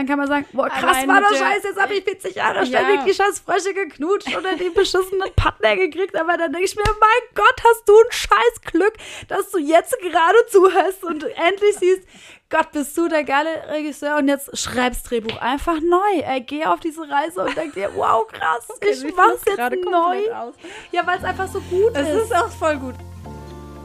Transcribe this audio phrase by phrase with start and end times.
[0.00, 2.34] dann kann man sagen, boah, krass Allein war doch der- scheiße, jetzt habe ich 40
[2.34, 2.66] Jahre Ja.
[2.66, 6.82] ständig die scheiß Frösche geknutscht oder den beschissenen Partner gekriegt, aber dann denke ich mir,
[6.84, 8.94] mein Gott, hast du ein scheiß Glück,
[9.28, 12.02] dass du jetzt gerade zuhörst und endlich siehst,
[12.48, 16.20] Gott, bist du der geile Regisseur und jetzt schreibst Drehbuch einfach neu.
[16.24, 20.32] Ey, geh auf diese Reise und denk dir, wow, krass, ich ich mach's jetzt neu.
[20.34, 20.54] aus.
[20.90, 22.24] Ja, weil es einfach so gut Es ist.
[22.24, 22.94] ist auch voll gut.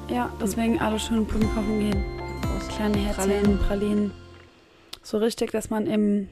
[0.09, 2.05] Ja, deswegen alle schön Blumen kaufen gehen.
[2.75, 3.59] Kleine Herzchen, Pralinen.
[3.67, 4.24] Pralinen.
[5.05, 6.29] So richtig, dass man im.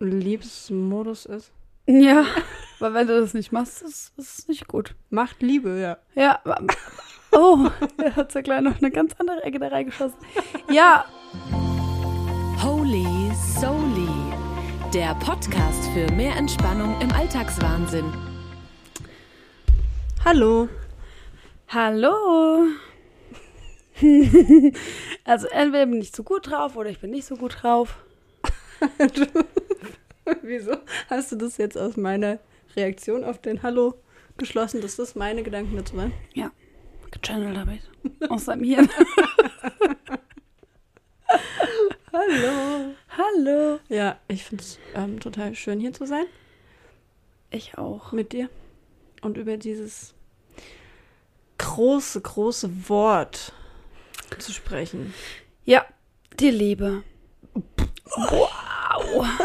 [0.00, 1.52] Liebesmodus ist.
[1.86, 2.24] Ja,
[2.78, 4.94] weil wenn du das nicht machst, ist es nicht gut.
[5.10, 5.98] Macht Liebe, ja.
[6.14, 6.40] Ja.
[7.32, 7.68] Oh,
[8.02, 10.18] er hat ja gleich noch eine ganz andere Ecke da reingeschossen.
[10.70, 11.04] Ja,
[12.62, 14.08] Holy Soli,
[14.94, 18.10] der Podcast für mehr Entspannung im Alltagswahnsinn.
[20.24, 20.68] Hallo.
[21.68, 22.68] hallo.
[25.24, 27.98] Also entweder bin ich zu gut drauf oder ich bin nicht so gut drauf.
[30.42, 30.76] Wieso
[31.10, 32.38] hast du das jetzt aus meiner
[32.76, 33.94] Reaktion auf den Hallo
[34.36, 36.12] geschlossen, dass das meine Gedanken dazu waren?
[36.34, 36.50] Ja,
[37.10, 38.30] gechannelt habe ich.
[38.30, 38.88] Aus seinem Hirn.
[42.12, 42.94] Hallo.
[43.16, 43.80] Hallo.
[43.88, 46.24] Ja, ich finde es ähm, total schön, hier zu sein
[47.50, 48.12] Ich auch.
[48.12, 48.48] mit dir
[49.20, 50.14] und über dieses
[51.58, 53.52] große, große Wort
[54.38, 55.14] zu sprechen.
[55.64, 55.84] Ja,
[56.40, 57.02] die Liebe.
[58.16, 59.26] Wow.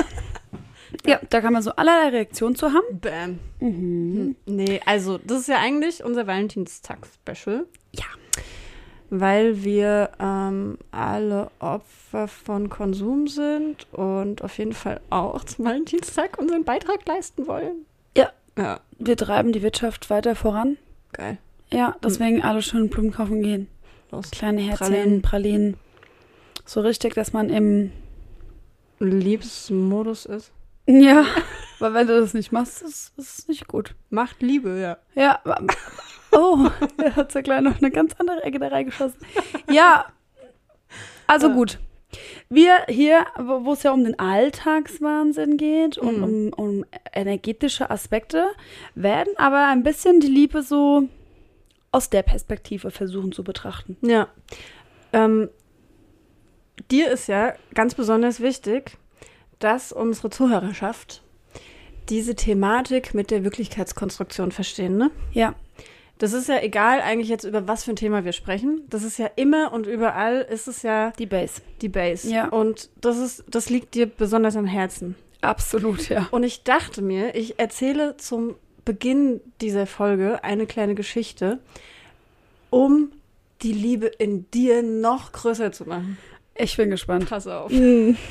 [1.05, 2.99] Ja, da kann man so allerlei Reaktionen zu haben.
[3.01, 3.39] Bam.
[3.59, 4.35] Mhm.
[4.45, 7.65] Nee, also das ist ja eigentlich unser Valentinstag-Special.
[7.93, 8.05] Ja.
[9.09, 16.37] Weil wir ähm, alle Opfer von Konsum sind und auf jeden Fall auch zum Valentinstag
[16.39, 17.85] unseren Beitrag leisten wollen.
[18.15, 18.31] Ja.
[18.57, 20.77] Ja, Wir treiben die Wirtschaft weiter voran.
[21.11, 21.37] geil.
[21.71, 23.67] Ja, deswegen alle schön Blumen kaufen gehen.
[24.13, 24.29] Los.
[24.31, 25.21] Kleine Herzchen, Pralinen.
[25.21, 25.77] Pralinen.
[26.65, 27.91] So richtig, dass man im.
[28.99, 30.51] Liebesmodus ist.
[30.87, 31.25] Ja,
[31.79, 33.95] weil wenn du das nicht machst, ist es nicht gut.
[34.09, 34.97] Macht Liebe, ja.
[35.15, 35.41] Ja,
[36.31, 39.19] oh, er hat ja gleich noch eine ganz andere Ecke da reingeschossen.
[39.69, 40.05] Ja,
[41.27, 41.53] also Ja.
[41.53, 41.79] gut.
[42.49, 46.23] Wir hier, wo wo es ja um den Alltagswahnsinn geht und Mhm.
[46.23, 48.45] um, um energetische Aspekte,
[48.93, 51.09] werden aber ein bisschen die Liebe so
[51.93, 53.95] aus der Perspektive versuchen zu betrachten.
[54.01, 54.27] Ja.
[55.13, 55.49] Ähm,
[56.91, 58.97] dir ist ja ganz besonders wichtig,
[59.59, 61.21] dass unsere Zuhörerschaft
[62.09, 65.11] diese Thematik mit der Wirklichkeitskonstruktion verstehen, ne?
[65.31, 65.55] Ja,
[66.17, 68.81] Das ist ja egal eigentlich jetzt, über was für ein Thema wir sprechen.
[68.89, 71.61] Das ist ja immer und überall ist es ja die Base.
[71.81, 72.29] die Base.
[72.29, 72.47] Ja.
[72.49, 75.15] Und das ist, das liegt dir besonders am Herzen.
[75.41, 76.27] Absolut, ja.
[76.31, 81.59] Und ich dachte mir, ich erzähle zum Beginn dieser Folge eine kleine Geschichte,
[82.69, 83.11] um
[83.61, 86.17] die Liebe in dir noch größer zu machen.
[86.55, 87.29] Ich bin gespannt.
[87.29, 87.71] Pass auf.
[87.71, 88.17] Hm.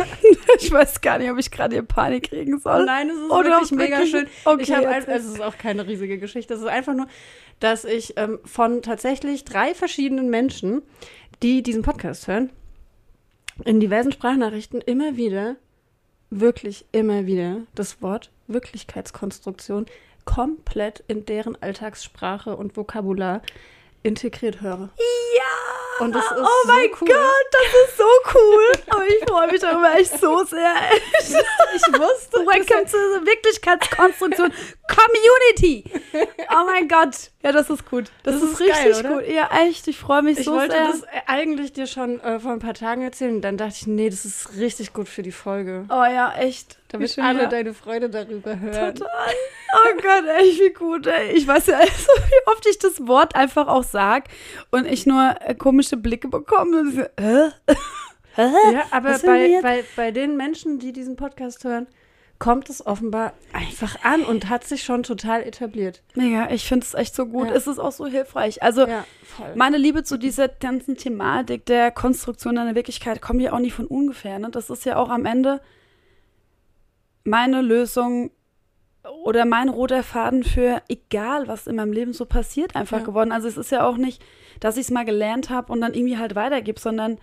[0.60, 2.84] Ich weiß gar nicht, ob ich gerade hier Panik kriegen soll.
[2.84, 4.26] Nein, es ist Oder wirklich ob's mega wirklich- schön.
[4.44, 6.54] Okay, ich habe also es ist auch keine riesige Geschichte.
[6.54, 7.08] Es ist einfach nur,
[7.58, 10.82] dass ich ähm, von tatsächlich drei verschiedenen Menschen,
[11.42, 12.50] die diesen Podcast hören,
[13.64, 15.56] in diversen Sprachnachrichten immer wieder,
[16.30, 19.86] wirklich immer wieder das Wort Wirklichkeitskonstruktion
[20.24, 23.42] komplett in deren Alltagssprache und Vokabular
[24.02, 24.90] integriert höre.
[24.98, 26.04] Ja!
[26.04, 27.08] Und das ist oh mein so cool.
[27.08, 28.72] Gott, das ist so cool.
[28.94, 30.74] Oh, ich freue mich darüber echt so sehr.
[31.74, 34.52] Ich wusste, Welcome to the Wirklichkeitskonstruktion
[34.88, 35.84] Community.
[36.50, 37.31] Oh mein Gott.
[37.42, 38.10] Ja, das ist gut.
[38.22, 39.28] Das, Das ist, ist richtig geil, gut.
[39.28, 39.88] Ja, echt.
[39.88, 40.86] Ich freue mich Ich so wollte sehr.
[40.86, 43.40] das eigentlich dir schon äh, vor ein paar Tagen erzählen.
[43.40, 45.84] Dann dachte ich, nee, das ist richtig gut für die Folge.
[45.88, 46.78] oh ja, echt.
[46.88, 47.48] Damit alle ja.
[47.48, 48.94] deine Freude darüber hören.
[48.94, 49.34] Total.
[49.74, 51.32] Oh Gott, echt, wie gut, ey.
[51.32, 54.24] Ich weiß ja, also, wie oft ich das Wort einfach auch sag
[54.70, 57.10] und ich nur äh, komische Blicke bekomme.
[57.18, 57.48] Hä?
[57.66, 57.76] Hä?
[58.72, 61.86] Ja, aber bei, bei, bei den Menschen, die diesen Podcast hören,
[62.42, 66.02] kommt es offenbar einfach an und hat sich schon total etabliert.
[66.16, 67.46] Mega, ich finde es echt so gut.
[67.46, 67.54] Ja.
[67.54, 68.64] Es ist auch so hilfreich.
[68.64, 69.04] Also, Ja,
[69.54, 73.86] meine Liebe zu dieser ganzen Thematik der Konstruktion einer Wirklichkeit kommt ja auch nicht von
[73.86, 74.40] ungefähr.
[74.40, 74.50] Ne?
[74.50, 75.60] Das ist ja auch am Ende
[77.22, 78.32] meine Lösung
[79.24, 83.04] oder mein roter Faden für egal, was in meinem Leben so passiert, einfach Ja.
[83.04, 83.30] geworden.
[83.30, 84.20] Also es ist ja auch nicht,
[84.58, 87.18] dass ich es mal gelernt habe und dann irgendwie halt weitergebe, sondern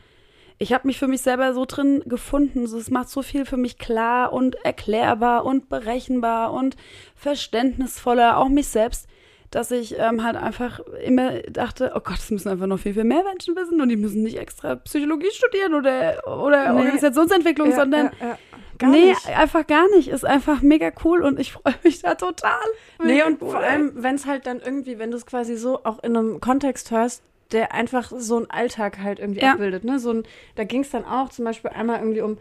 [0.59, 2.65] ich habe mich für mich selber so drin gefunden.
[2.65, 6.75] Es macht so viel für mich klar und erklärbar und berechenbar und
[7.15, 9.07] verständnisvoller, auch mich selbst,
[9.51, 13.05] dass ich ähm, halt einfach immer dachte, oh Gott, es müssen einfach noch viel, viel
[13.05, 16.79] mehr Menschen wissen und die müssen nicht extra Psychologie studieren oder, oder Nee.
[16.81, 18.37] Organisationsentwicklung, ja, sondern ja, ja.
[18.77, 19.27] Gar nee, nicht.
[19.27, 20.07] einfach gar nicht.
[20.07, 22.59] Ist einfach mega cool und ich freue mich da total.
[23.03, 25.83] Nee, und cool, vor allem, wenn es halt dann irgendwie, wenn du es quasi so
[25.83, 29.53] auch in einem Kontext hörst, der einfach so einen Alltag halt irgendwie Ja.
[29.53, 29.83] abbildet.
[29.83, 29.99] Ne?
[29.99, 30.23] So ein,
[30.55, 32.37] da ging es dann auch zum Beispiel einmal irgendwie um,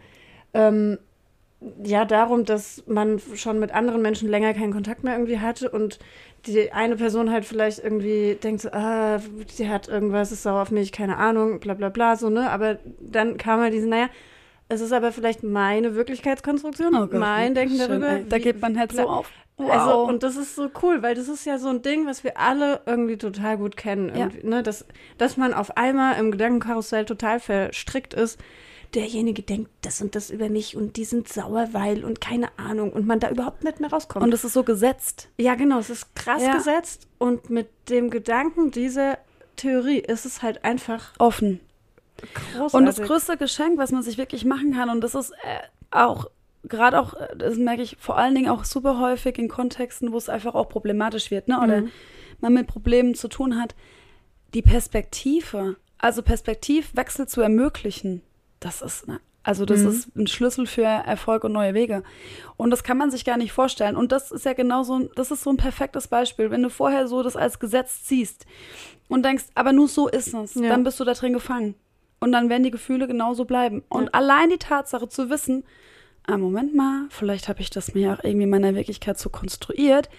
[0.53, 0.97] ähm,
[1.83, 5.99] ja darum, dass man schon mit anderen Menschen länger keinen Kontakt mehr irgendwie hatte und
[6.45, 9.19] die eine Person halt vielleicht irgendwie denkt so, ah,
[9.57, 12.49] die hat irgendwas, ist sauer auf mich, keine Ahnung, bla bla bla, so, ne?
[12.49, 14.07] Aber dann kam halt diese, naja,
[14.69, 18.07] es ist aber vielleicht meine Wirklichkeitskonstruktion, Oh Gott, mein Denken schön, darüber.
[18.09, 18.25] ey.
[18.29, 19.23] Da geht man halt so bla-
[19.65, 19.71] auf.
[19.71, 22.37] Also, und das ist so cool, weil das ist ja so ein Ding, was wir
[22.39, 24.15] alle irgendwie total gut kennen.
[24.15, 24.29] Ja.
[24.43, 24.63] Ne?
[24.63, 24.85] dass,
[25.17, 28.39] dass man auf einmal im Gedankenkarussell total verstrickt ist.
[28.95, 32.91] Derjenige denkt das und das über mich und die sind sauer, weil und keine Ahnung
[32.91, 34.23] und man da überhaupt nicht mehr rauskommt.
[34.25, 35.29] und es ist so gesetzt.
[35.37, 36.53] ja, genau, es ist krass Ja.
[36.55, 39.19] gesetzt und mit dem Gedanken dieser
[39.57, 41.59] Theorie ist es halt einfach Offen.
[42.17, 42.73] großartig.
[42.73, 45.59] Und das größte Geschenk, was man sich wirklich machen kann, und das ist äh,
[45.91, 46.25] auch,
[46.63, 50.17] gerade auch, äh, das merke ich vor allen Dingen auch super häufig in Kontexten, wo
[50.17, 51.59] es einfach auch problematisch wird, ne?
[51.61, 51.91] Oder Mhm.
[52.41, 53.75] man mit Problemen zu tun hat,
[54.53, 58.21] die Perspektive, also Perspektivwechsel zu ermöglichen,
[58.59, 59.87] das ist, ne, also das Mhm.
[59.89, 62.03] ist ein Schlüssel für Erfolg und neue Wege.
[62.57, 63.95] Und das kann man sich gar nicht vorstellen.
[63.95, 66.51] Und das ist ja genau so, ein- das ist so ein perfektes Beispiel.
[66.51, 68.45] Wenn du vorher so das als Gesetz ziehst
[69.07, 70.69] und denkst, aber nur so ist es, Ja.
[70.69, 71.75] dann bist du da drin gefangen.
[72.19, 73.81] Und dann werden die Gefühle genauso bleiben.
[73.87, 74.09] Und Ja.
[74.11, 75.63] allein die Tatsache zu wissen,
[76.27, 80.09] ah, Moment mal, vielleicht habe ich das mir auch irgendwie in meiner Wirklichkeit so konstruiert,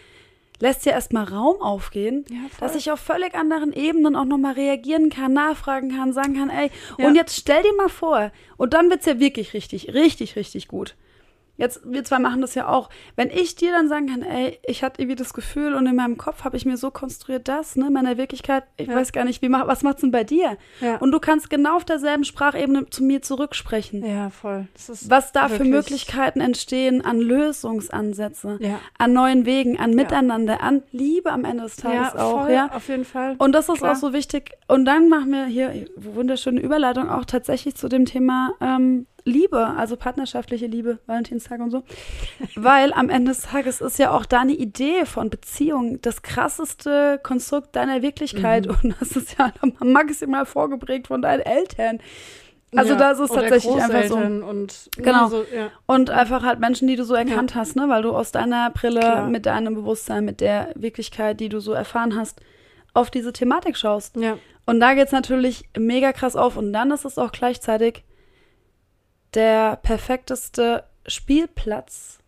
[0.58, 5.08] lässt ja erstmal Raum aufgehen, Ja, dass ich auf völlig anderen Ebenen auch nochmal reagieren
[5.08, 7.06] kann, nachfragen kann, sagen kann, ey, Ja.
[7.06, 10.96] und jetzt stell dir mal vor, und dann wird's ja wirklich richtig, richtig, richtig gut.
[11.60, 12.88] Jetzt, wir zwei machen das ja auch.
[13.16, 16.16] Wenn ich dir dann sagen kann, ey, ich hatte irgendwie das Gefühl und in meinem
[16.16, 18.96] Kopf habe ich mir so konstruiert das, ne, in meiner Wirklichkeit, ich Ja.
[18.96, 20.56] weiß gar nicht, wie mach, was macht's denn bei dir?
[20.80, 20.96] Ja.
[20.96, 24.04] Und du kannst genau auf derselben Sprachebene zu mir zurücksprechen.
[24.04, 24.66] ja, voll.
[25.08, 28.78] Was da für Möglichkeiten entstehen an Lösungsansätze, Ja.
[28.98, 32.70] an neuen Wegen, an Miteinander, an Liebe am Ende des Tages ja, auch, voll, ja.
[32.72, 33.36] auf jeden Fall.
[33.38, 33.92] Und das ist Klar.
[33.92, 34.52] auch so wichtig.
[34.68, 39.96] Und dann machen wir hier wunderschöne Überleitung auch tatsächlich zu dem Thema ähm, Liebe, also
[39.96, 41.82] partnerschaftliche Liebe, Valentinstag und so.
[42.54, 47.76] Weil am Ende des Tages ist ja auch deine Idee von Beziehung das krasseste Konstrukt
[47.76, 48.66] deiner Wirklichkeit.
[48.66, 48.76] Mhm.
[48.82, 51.98] Und das ist ja maximal vorgeprägt von deinen Eltern.
[52.74, 54.16] Also Ja, das ist tatsächlich einfach so.
[54.16, 55.24] Und, Genau.
[55.24, 55.70] ne, so, ja.
[55.86, 57.88] Und einfach halt Menschen, die du so erkannt hast, ne?
[57.88, 59.26] Weil du aus deiner Brille, Klar.
[59.26, 62.40] mit deinem Bewusstsein, mit der Wirklichkeit, die du so erfahren hast,
[62.94, 64.16] auf diese Thematik schaust.
[64.16, 64.36] ja.
[64.66, 66.56] Und da geht's natürlich mega krass auf.
[66.56, 68.04] Und dann ist es auch gleichzeitig
[69.34, 72.18] der perfekteste Spielplatz,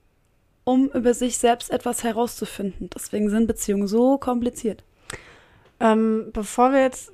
[0.65, 2.89] um über sich selbst etwas herauszufinden.
[2.95, 4.85] Deswegen sind Beziehungen so kompliziert.
[5.81, 7.13] Ähm, bevor wir jetzt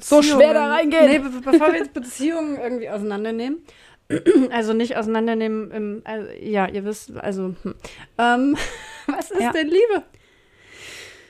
[0.00, 1.06] So schwer da reingehen.
[1.06, 3.64] Nee, be bevor wir jetzt Beziehungen irgendwie auseinandernehmen,
[4.50, 7.74] also nicht auseinandernehmen, im, also, ja, ihr wisst, also, hm.
[8.18, 8.56] ähm,
[9.06, 9.52] was ist Ja.
[9.52, 10.02] denn Liebe?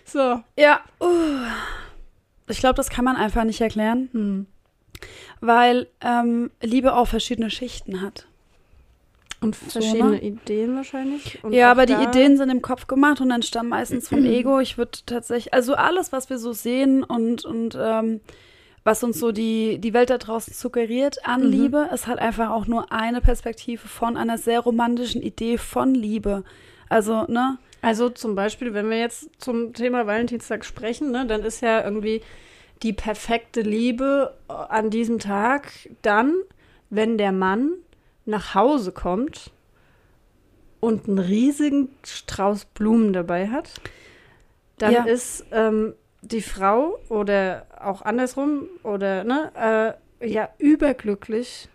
[0.05, 0.43] So.
[0.58, 0.81] Ja.
[1.00, 1.38] Uh.
[2.49, 4.47] Ich glaube, das kann man einfach nicht erklären, Hm.
[5.46, 8.26] Weil ähm, Liebe auch verschiedene Schichten hat.
[9.41, 10.23] Und So, verschiedene ne?
[10.23, 11.44] Ideen wahrscheinlich.
[11.44, 14.58] Und ja, aber die Ideen sind im Kopf gemacht und entstammen meistens vom Ego.
[14.61, 18.20] Ich würde tatsächlich, also alles, was wir so sehen und, und ähm,
[18.85, 21.50] was uns so die, die Welt da draußen suggeriert an Mhm.
[21.50, 26.44] Liebe, ist halt einfach auch nur eine Perspektive von einer sehr romantischen Idee von Liebe.
[26.88, 27.58] Also, ne?
[27.82, 32.23] Also zum Beispiel, wenn wir jetzt zum Thema Valentinstag sprechen, ne, dann ist ja irgendwie
[32.82, 35.73] die perfekte Liebe äh, an diesem Tag
[36.03, 36.35] dann,
[36.91, 37.73] wenn der Mann
[38.26, 39.50] nach Hause kommt
[40.81, 43.71] und einen riesigen Strauß Blumen dabei hat,
[44.78, 45.04] dann Ja.
[45.04, 51.69] ist ähm, die Frau oder auch andersrum oder ne, äh, ja überglücklich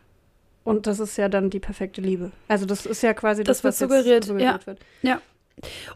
[0.64, 2.32] und das ist ja dann die perfekte Liebe.
[2.48, 4.80] Also das ist ja quasi Das das, wird was suggeriert, suggeriert wird.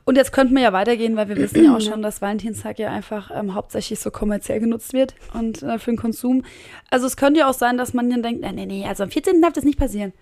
[0.05, 2.91] Und jetzt könnten wir ja weitergehen, weil wir wissen ja auch schon, dass Valentinstag ja
[2.91, 6.43] einfach ähm, hauptsächlich so kommerziell genutzt wird und äh, für den Konsum.
[6.89, 9.11] Also es könnte ja auch sein, dass man dann denkt, nee, nee, nee, also am
[9.11, 9.41] 14.
[9.41, 10.13] darf das nicht passieren.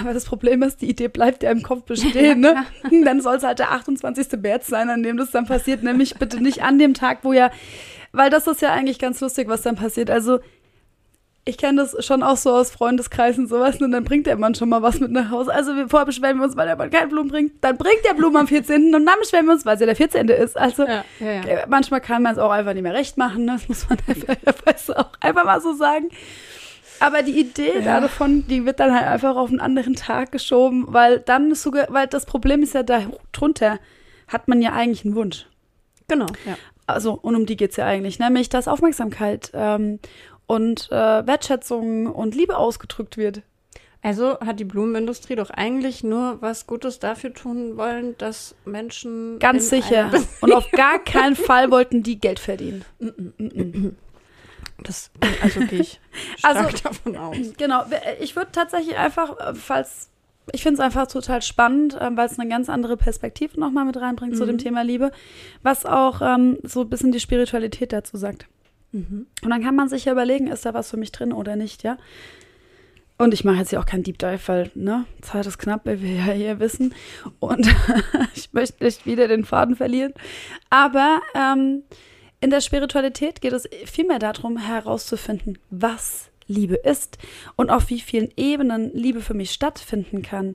[0.00, 2.64] Aber das Problem ist, die Idee bleibt ja im Kopf bestehen, ne?
[3.04, 4.32] Dann soll es halt der 28.
[4.40, 7.52] März sein, an dem das dann passiert, nämlich bitte nicht an dem Tag, wo ja,
[8.12, 10.10] weil das ist ja eigentlich ganz lustig, was dann passiert.
[10.10, 10.40] Also
[11.48, 14.68] ich kenne das schon auch so aus Freundeskreisen sowas und dann bringt der Mann schon
[14.68, 15.54] mal was mit nach Hause.
[15.54, 17.52] Also wir vorher beschweren wir uns, weil der Mann keine Blumen bringt.
[17.60, 18.92] Dann bringt der Blumen am 14.
[18.92, 20.28] und dann beschweren wir uns, weil es ja der 14.
[20.28, 20.58] ist.
[20.58, 21.42] Also Ja, ja, ja.
[21.42, 23.44] äh, manchmal kann man es auch einfach nicht mehr recht machen.
[23.44, 23.52] Ne?
[23.52, 26.08] Das muss man einfach, auch einfach mal so sagen.
[26.98, 31.20] Aber die Idee davon, die wird dann halt einfach auf einen anderen Tag geschoben, weil
[31.20, 33.78] dann ist sogar, weil das Problem ist ja da drunter,
[34.26, 35.46] hat man ja eigentlich einen Wunsch.
[36.08, 36.56] Genau, ja.
[36.88, 39.98] Also, und um die geht's ja eigentlich, nämlich, dass Aufmerksamkeit ähm,
[40.46, 43.42] und äh, Wertschätzung und Liebe ausgedrückt wird.
[44.02, 49.38] Also hat die Blumenindustrie doch eigentlich nur was Gutes dafür tun wollen, dass Menschen.
[49.40, 50.12] Ganz sicher.
[50.40, 52.84] Und auf gar keinen Fall wollten die Geld verdienen.
[54.82, 55.10] Das,
[55.42, 56.00] also gehe ich
[56.36, 57.36] stark Also- davon aus.
[57.56, 57.84] Genau,
[58.20, 60.10] ich würde tatsächlich einfach, falls
[60.52, 63.96] ich finde es einfach total spannend, ähm, weil es eine ganz andere Perspektive nochmal mit
[63.96, 64.36] reinbringt mhm.
[64.36, 64.60] zu dem mhm.
[64.60, 65.10] Thema Liebe,
[65.64, 68.46] was auch ähm, so ein bisschen die Spiritualität dazu sagt.
[68.92, 69.26] Mhm.
[69.42, 71.82] Und dann kann man sich ja überlegen, ist da was für mich drin oder nicht,
[71.82, 71.98] ja.
[73.18, 76.02] Und ich mache jetzt hier auch keinen Deep Dive, weil, ne, Zeit ist knapp, weil
[76.02, 76.94] wir ja hier wissen.
[77.38, 77.66] Und
[78.34, 80.12] ich möchte nicht wieder den Faden verlieren.
[80.68, 81.82] Aber ähm,
[82.40, 87.18] in der Spiritualität geht es vielmehr darum, herauszufinden, was Liebe ist
[87.56, 90.54] und auf wie vielen Ebenen Liebe für mich stattfinden kann.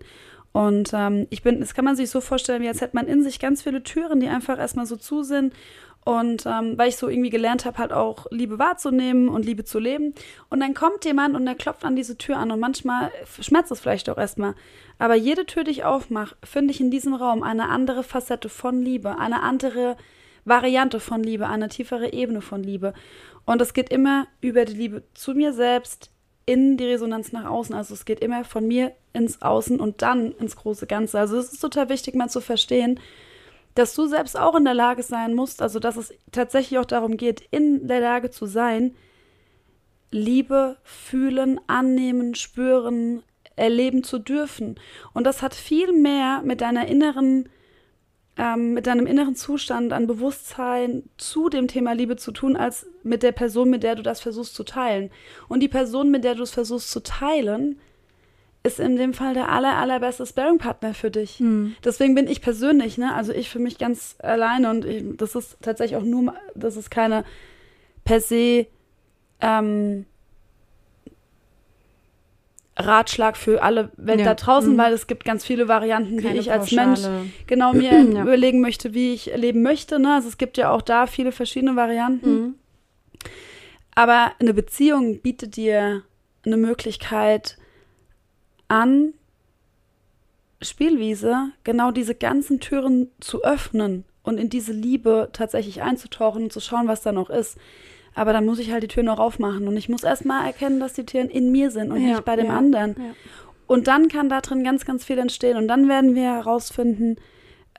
[0.53, 3.23] Und ähm, ich bin, das kann man sich so vorstellen, wie als hätte man in
[3.23, 5.53] sich ganz viele Türen, die einfach erstmal so zu sind.
[6.03, 9.77] Und ähm, weil ich so irgendwie gelernt habe, halt auch Liebe wahrzunehmen und Liebe zu
[9.77, 10.15] leben.
[10.49, 13.79] Und dann kommt jemand und der klopft an diese Tür an und manchmal schmerzt es
[13.79, 14.55] vielleicht auch erstmal.
[14.97, 18.81] Aber jede Tür, die ich aufmache, finde ich in diesem Raum eine andere Facette von
[18.81, 19.95] Liebe, eine andere
[20.43, 22.93] Variante von Liebe, eine tiefere Ebene von Liebe.
[23.45, 26.11] Und es geht immer über die Liebe zu mir selbst
[26.45, 27.75] in die Resonanz nach außen.
[27.75, 31.19] Also es geht immer von mir ins Außen und dann ins große Ganze.
[31.19, 32.99] Also es ist total wichtig, mal zu verstehen,
[33.75, 37.17] dass du selbst auch in der Lage sein musst, also dass es tatsächlich auch darum
[37.17, 38.95] geht, in der Lage zu sein,
[40.11, 43.23] Liebe fühlen, annehmen, spüren,
[43.55, 44.75] erleben zu dürfen.
[45.13, 47.47] Und das hat viel mehr mit deiner inneren
[48.37, 53.23] ähm, mit deinem inneren Zustand an Bewusstsein zu dem Thema Liebe zu tun, als mit
[53.23, 55.11] der Person, mit der du das versuchst zu teilen.
[55.47, 57.79] Und die Person, mit der du es versuchst zu teilen,
[58.63, 61.39] ist in dem Fall der aller, allerbeste Sparing-Partner für dich.
[61.39, 61.75] Mhm.
[61.83, 65.57] Deswegen bin ich persönlich, ne, also ich für mich ganz alleine und ich, das ist
[65.61, 67.23] tatsächlich auch nur, das ist keine
[68.03, 68.67] per se
[69.41, 70.05] ähm,
[72.77, 74.27] Ratschlag für alle Welt ja.
[74.27, 74.77] da draußen, mhm.
[74.77, 77.01] weil es gibt ganz viele Varianten, Keine wie ich als Mensch
[77.47, 78.21] genau mir ja.
[78.21, 79.99] überlegen möchte, wie ich leben möchte.
[79.99, 80.15] Ne?
[80.15, 82.33] Also es gibt ja auch da viele verschiedene Varianten.
[82.33, 82.55] Mhm.
[83.93, 86.03] Aber eine Beziehung bietet dir
[86.45, 87.57] eine Möglichkeit
[88.71, 89.13] an,
[90.61, 96.61] Spielwiese genau diese ganzen Türen zu öffnen und in diese Liebe tatsächlich einzutauchen und zu
[96.61, 97.57] schauen, was da noch ist.
[98.13, 100.93] Aber dann muss ich halt die Tür noch aufmachen und ich muss erstmal erkennen, dass
[100.93, 102.95] die Türen in mir sind und ja, nicht bei dem ja, anderen.
[102.97, 103.13] Ja.
[103.67, 105.57] Und dann kann da drin ganz, ganz viel entstehen.
[105.57, 107.15] Und dann werden wir herausfinden,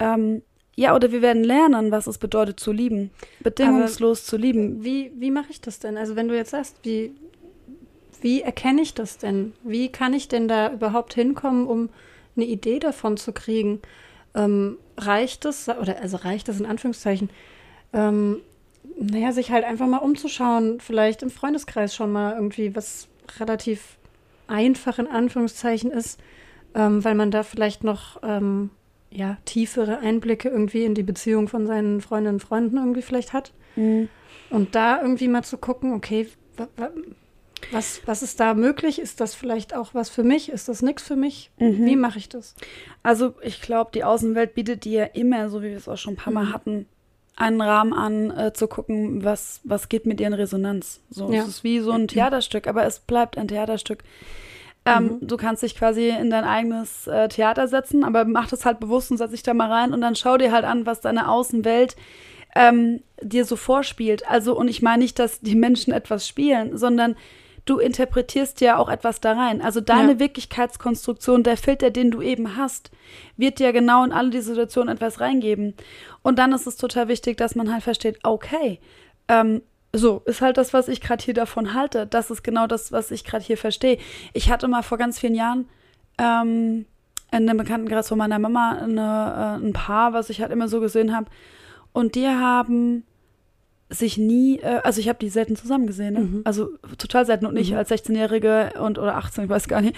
[0.01, 0.43] ähm,
[0.75, 3.11] ja, oder wir werden lernen, was es bedeutet zu lieben.
[3.41, 4.83] Bedingungslos Aber zu lieben.
[4.83, 5.99] Wie, wie mache ich das denn?
[5.99, 7.15] Also wenn du jetzt sagst, wie,
[8.23, 9.52] wie erkenne ich das denn?
[9.62, 11.91] Wie kann ich denn da überhaupt hinkommen, um
[12.37, 13.81] eine Idee davon zu kriegen?
[14.35, 17.31] Ähm, reicht es, oder also reicht das in Anführungszeichen,
[17.93, 18.38] ähm,
[18.99, 23.99] naja, sich halt einfach mal umzuschauen, vielleicht im Freundeskreis schon mal irgendwie, was relativ
[24.47, 26.21] einfach in Anführungszeichen ist,
[26.75, 28.71] ähm, weil man da vielleicht noch ähm,
[29.11, 33.52] ja, tiefere Einblicke irgendwie in die Beziehung von seinen Freundinnen und Freunden irgendwie vielleicht hat.
[33.76, 34.09] Mhm.
[34.50, 36.29] Und da irgendwie mal zu gucken, okay,
[37.71, 38.99] was, was ist da möglich?
[38.99, 40.50] Ist das vielleicht auch was für mich?
[40.50, 41.50] Ist das nichts für mich?
[41.59, 41.85] Mhm.
[41.87, 42.54] Wie mache ich das?
[43.02, 46.16] Also ich glaube, die Außenwelt bietet dir immer, so wie wir es auch schon ein
[46.16, 46.52] paar Mal mhm.
[46.52, 46.87] hatten,
[47.37, 51.00] einen Rahmen an, äh, zu gucken, was, was geht mit in Resonanz.
[51.11, 51.42] So, ja.
[51.42, 54.02] Es ist wie so ein Theaterstück, aber es bleibt ein Theaterstück.
[54.85, 55.26] Ähm, mhm.
[55.26, 59.11] Du kannst dich quasi in dein eigenes äh, Theater setzen, aber mach das halt bewusst
[59.11, 61.97] und setz dich da mal rein und dann schau dir halt an, was deine Außenwelt
[62.54, 64.28] ähm, dir so vorspielt.
[64.28, 67.16] Also, und ich meine nicht, dass die Menschen etwas spielen, sondern
[67.64, 69.62] du interpretierst ja auch etwas da rein.
[69.62, 70.19] Also deine ja.
[70.19, 72.90] Wirklichkeitskonstruktion, der Filter, den du eben hast,
[73.37, 75.75] wird dir genau in alle die Situationen etwas reingeben.
[76.23, 78.81] Und dann ist es total wichtig, dass man halt versteht, okay,
[79.28, 82.07] ähm, so ist halt das, was ich gerade hier davon halte.
[82.07, 83.99] Das ist genau das, was ich gerade hier verstehe.
[84.33, 85.69] Ich hatte mal vor ganz vielen Jahren
[86.19, 86.87] ähm,
[87.31, 90.81] in dem Bekanntenkreis von meiner Mama eine, äh, ein Paar, was ich halt immer so
[90.81, 91.26] gesehen habe.
[91.92, 93.04] Und die haben
[93.93, 96.21] sich nie, äh, also ich habe die selten zusammen gesehen, ne?
[96.21, 96.41] mhm.
[96.45, 97.77] also total selten und nicht mhm.
[97.77, 99.97] als 16-Jährige und oder 18, ich weiß gar nicht,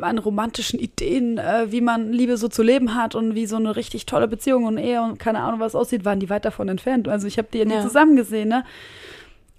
[0.00, 3.76] an romantischen Ideen, äh, wie man Liebe so zu leben hat und wie so eine
[3.76, 7.08] richtig tolle Beziehung und Ehe und keine Ahnung was aussieht, waren die weit davon entfernt.
[7.08, 8.64] Also ich habe die ja nie zusammen gesehen, ne?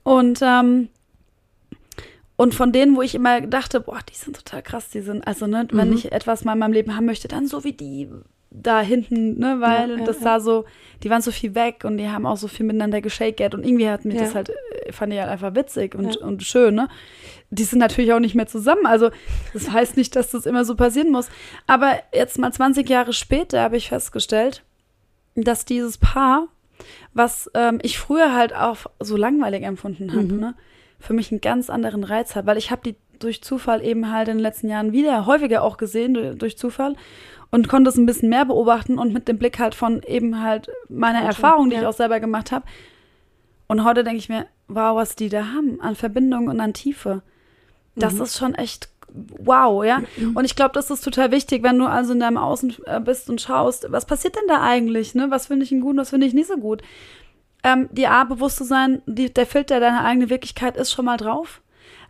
[0.03, 0.89] Und ähm,
[2.37, 5.47] und von denen, wo ich immer dachte, boah, die sind total krass, die sind, also
[5.47, 5.77] ne, mhm.
[5.77, 8.09] wenn ich etwas mal in meinem Leben haben möchte, dann so wie die,
[8.61, 10.65] da hinten, ne, weil ja, ja, das sah so,
[11.03, 13.89] die waren so viel weg und die haben auch so viel miteinander geshakert und irgendwie
[13.89, 16.87] hat mir das halt, äh, fand ich halt einfach witzig und, und schön, ne.
[17.51, 19.11] Die sind natürlich auch nicht mehr zusammen, also
[19.53, 21.29] das heißt nicht, dass das immer so passieren muss.
[21.67, 24.63] Aber jetzt mal 20 Jahre später habe ich festgestellt,
[25.35, 26.47] dass dieses Paar,
[27.13, 30.39] was ähm, ich früher halt auch so langweilig empfunden habe, mhm.
[30.39, 30.55] ne,
[30.99, 34.27] für mich einen ganz anderen Reiz hat, weil ich habe die durch Zufall eben halt
[34.27, 36.95] in den letzten Jahren wieder häufiger auch gesehen, durch Zufall
[37.51, 40.69] und konnte es ein bisschen mehr beobachten und mit dem Blick halt von eben halt
[40.89, 41.81] meiner okay, Erfahrung, die ja.
[41.81, 42.65] ich auch selber gemacht habe.
[43.67, 47.21] Und heute denke ich mir, wow, was die da haben an Verbindung und an Tiefe.
[47.95, 48.21] Das mhm.
[48.21, 50.01] ist schon echt wow, ja.
[50.33, 53.29] Und ich glaube, das ist total wichtig, wenn du also in deinem Außen äh, bist
[53.29, 55.27] und schaust, was passiert denn da eigentlich, ne?
[55.29, 56.81] Was finde ich gut, was finde ich nicht so gut.
[57.63, 61.17] Ähm, die A, bewusst zu sein, die, der Filter deiner eigenen Wirklichkeit ist schon mal
[61.17, 61.61] drauf.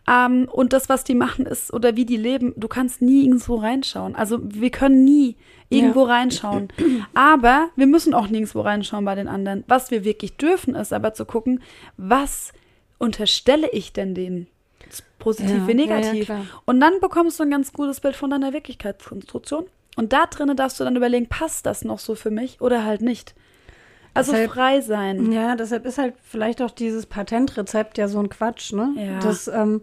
[0.08, 3.56] Ähm, und das, was die machen, ist, oder wie die leben, du kannst nie irgendwo
[3.56, 4.14] reinschauen.
[4.14, 5.36] Also wir können nie
[5.68, 6.14] irgendwo ja.
[6.14, 6.68] reinschauen.
[7.14, 9.64] Aber wir müssen auch nirgendwo reinschauen bei den anderen.
[9.66, 11.60] Was wir wirklich dürfen, ist aber zu gucken,
[11.96, 12.52] was
[12.98, 14.46] unterstelle ich denn denen?
[15.18, 16.28] Positiv ja, wie negativ.
[16.28, 19.66] Ja, und dann bekommst du ein ganz gutes Bild von deiner Wirklichkeitskonstruktion.
[19.96, 23.00] Und da drinnen darfst du dann überlegen, passt das noch so für mich oder halt
[23.00, 23.34] nicht.
[24.16, 25.32] Also deshalb, frei sein.
[25.32, 28.94] Ja, deshalb ist halt vielleicht auch dieses Patentrezept ja so ein Quatsch, ne?
[28.96, 29.18] Ja.
[29.20, 29.82] Das, ähm,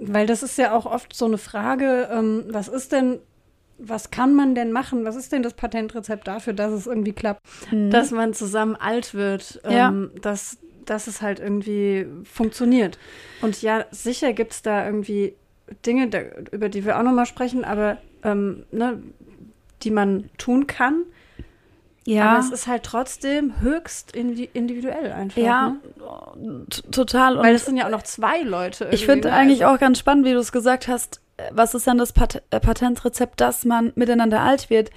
[0.00, 3.18] weil das ist ja auch oft so eine Frage, ähm, was ist denn,
[3.78, 5.04] was kann man denn machen?
[5.04, 7.42] Was ist denn das Patentrezept dafür, dass es irgendwie klappt?
[7.70, 7.90] Mhm.
[7.90, 10.20] Dass man zusammen alt wird, ähm, ja.
[10.22, 12.98] dass, dass es halt irgendwie funktioniert.
[13.42, 15.34] Und ja, sicher gibt es da irgendwie
[15.84, 16.20] Dinge, da,
[16.52, 19.02] über die wir auch nochmal sprechen, aber ähm, ne,
[19.82, 21.02] die man tun kann.
[22.06, 22.30] Ja.
[22.30, 25.42] Aber es ist halt trotzdem höchst individuell einfach.
[25.42, 25.76] Ja,
[26.36, 26.64] ne?
[26.92, 27.36] total.
[27.36, 28.88] Und Weil es sind ja auch noch zwei Leute.
[28.92, 29.34] Ich finde ne?
[29.34, 31.20] eigentlich also auch ganz spannend, wie du es gesagt hast.
[31.50, 34.90] Was ist dann das Pat äh, Patentrezept, dass man miteinander alt wird?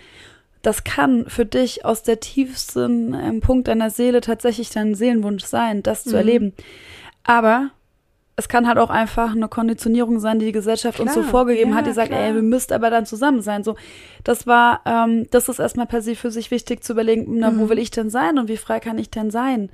[0.62, 5.82] Das kann für dich aus der tiefsten ähm, Punkt deiner Seele tatsächlich dein Seelenwunsch sein,
[5.82, 6.10] das mhm.
[6.12, 6.54] zu erleben.
[7.24, 7.72] Aber
[8.40, 11.72] es kann halt auch einfach eine Konditionierung sein, die die Gesellschaft klar, uns so vorgegeben
[11.72, 12.22] ja, hat, die sagt, klar.
[12.22, 13.66] ey, wir müsst aber dann zusammen sein.
[13.66, 13.76] So,
[14.24, 17.60] das war, ähm, das ist erstmal per se für sich wichtig zu überlegen, na, mhm.
[17.60, 19.70] wo will ich denn sein und wie frei kann ich denn sein?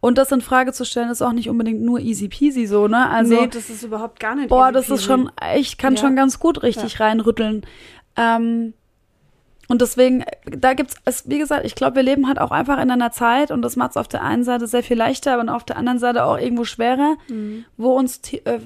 [0.00, 3.08] Und das in Frage zu stellen, ist auch nicht unbedingt nur easy peasy so, ne?
[3.08, 6.00] Also, nee, das ist überhaupt gar nicht Boah, das ist schon, ich kann ja.
[6.00, 7.06] schon ganz gut richtig ja.
[7.06, 7.66] reinrütteln.
[8.16, 8.72] Ähm,
[9.68, 12.90] und deswegen, da gibt es, wie gesagt, ich glaube, wir leben halt auch einfach in
[12.90, 15.64] einer Zeit und das macht es auf der einen Seite sehr viel leichter, aber auf
[15.64, 17.64] der anderen Seite auch irgendwo schwerer, mhm.
[17.76, 18.60] wo uns äh,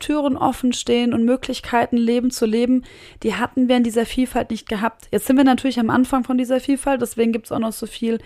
[0.00, 2.84] Türen offen stehen und Möglichkeiten, Leben zu leben,
[3.22, 5.06] die hatten wir in dieser Vielfalt nicht gehabt.
[5.12, 7.86] Jetzt sind wir natürlich am Anfang von dieser Vielfalt, deswegen gibt es auch noch so
[7.86, 8.18] viel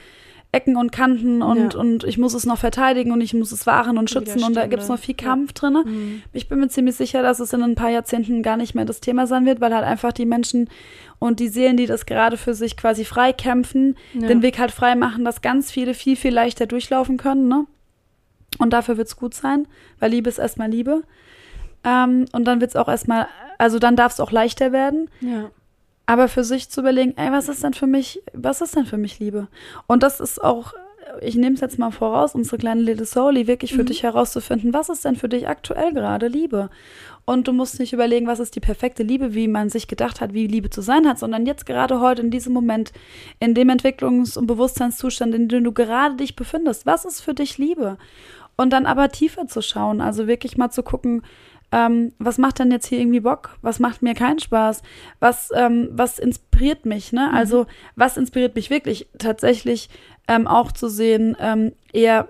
[0.57, 1.81] Ecken und Kanten und, ja.
[1.81, 4.67] und ich muss es noch verteidigen und ich muss es wahren und schützen und da
[4.67, 5.55] gibt es noch viel Kampf ja.
[5.55, 5.83] drin.
[5.85, 6.23] Mhm.
[6.33, 9.01] Ich bin mir ziemlich sicher, dass es in ein paar Jahrzehnten gar nicht mehr das
[9.01, 10.71] Thema sein wird, weil halt einfach die Menschen
[11.19, 14.29] und die Seelen, die das gerade für sich quasi frei kämpfen, ja.
[14.29, 17.49] den Weg halt frei machen, dass ganz viele viel, viel leichter durchlaufen können.
[17.49, 17.67] Ne?
[18.59, 19.69] Und dafür wird es gut sein,
[20.01, 21.03] weil Liebe ist erstmal Liebe.
[21.85, 25.11] Ähm, und dann wird es auch erstmal, also dann darf es auch leichter werden.
[25.21, 25.51] Ja.
[26.07, 28.97] Aber für sich zu überlegen, ey, was ist denn für mich, was ist denn für
[28.97, 29.49] mich Liebe?
[29.89, 30.73] Und das ist auch,
[31.21, 33.87] ich nehme es jetzt mal voraus, unsere kleine Little Souli, wirklich für mhm.
[33.87, 36.71] dich herauszufinden, was ist denn für dich aktuell gerade Liebe?
[37.25, 40.33] Und du musst nicht überlegen, was ist die perfekte Liebe, wie man sich gedacht hat,
[40.33, 42.93] wie Liebe zu sein hat, sondern jetzt gerade heute in diesem Moment,
[43.41, 47.59] in dem Entwicklungs- und Bewusstseinszustand, in dem du gerade dich befindest, was ist für dich
[47.59, 47.99] Liebe?
[48.57, 51.23] Und dann aber tiefer zu schauen, also wirklich mal zu gucken,
[51.77, 53.59] ähm, was macht denn jetzt hier irgendwie Bock?
[53.61, 54.83] Was macht mir keinen Spaß?
[55.21, 57.13] Was, ähm, was inspiriert mich?
[57.13, 57.29] Ne?
[57.29, 57.35] Mhm.
[57.35, 59.09] Also, was inspiriert mich wirklich?
[59.19, 59.91] Tatsächlich
[60.27, 62.29] ähm, auch zu sehen, ähm, eher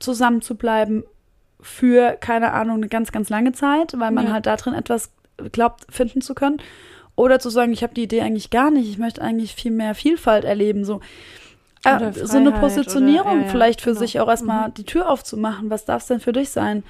[0.00, 1.04] zusammen zu bleiben
[1.60, 4.32] für, keine Ahnung, eine ganz, ganz lange Zeit, weil man ja.
[4.32, 5.12] halt da drin etwas
[5.52, 6.56] glaubt, finden zu können.
[7.14, 9.94] Oder zu sagen, ich habe die Idee eigentlich gar nicht, ich möchte eigentlich viel mehr
[9.94, 10.84] Vielfalt erleben.
[10.84, 11.00] So.
[11.84, 14.00] Äh, so eine Positionierung oder, ja, ja, vielleicht für genau.
[14.00, 14.74] sich auch erstmal mhm.
[14.74, 15.70] die Tür aufzumachen.
[15.70, 16.82] Was darf es denn für dich sein?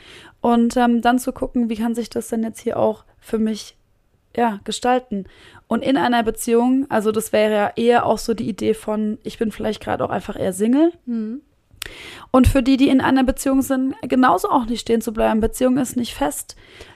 [0.47, 3.77] Und ähm, dann zu gucken, wie kann sich das denn jetzt hier auch für mich
[4.37, 5.25] ja, gestalten.
[5.67, 9.39] Und in einer Beziehung, also das wäre ja eher auch so die Idee von, ich
[9.39, 10.93] bin vielleicht gerade auch einfach eher Single.
[11.05, 11.41] Mhm.
[12.31, 15.41] Und für die, die in einer Beziehung sind, genauso auch nicht stehen zu bleiben.
[15.41, 16.55] Beziehung ist nicht fest.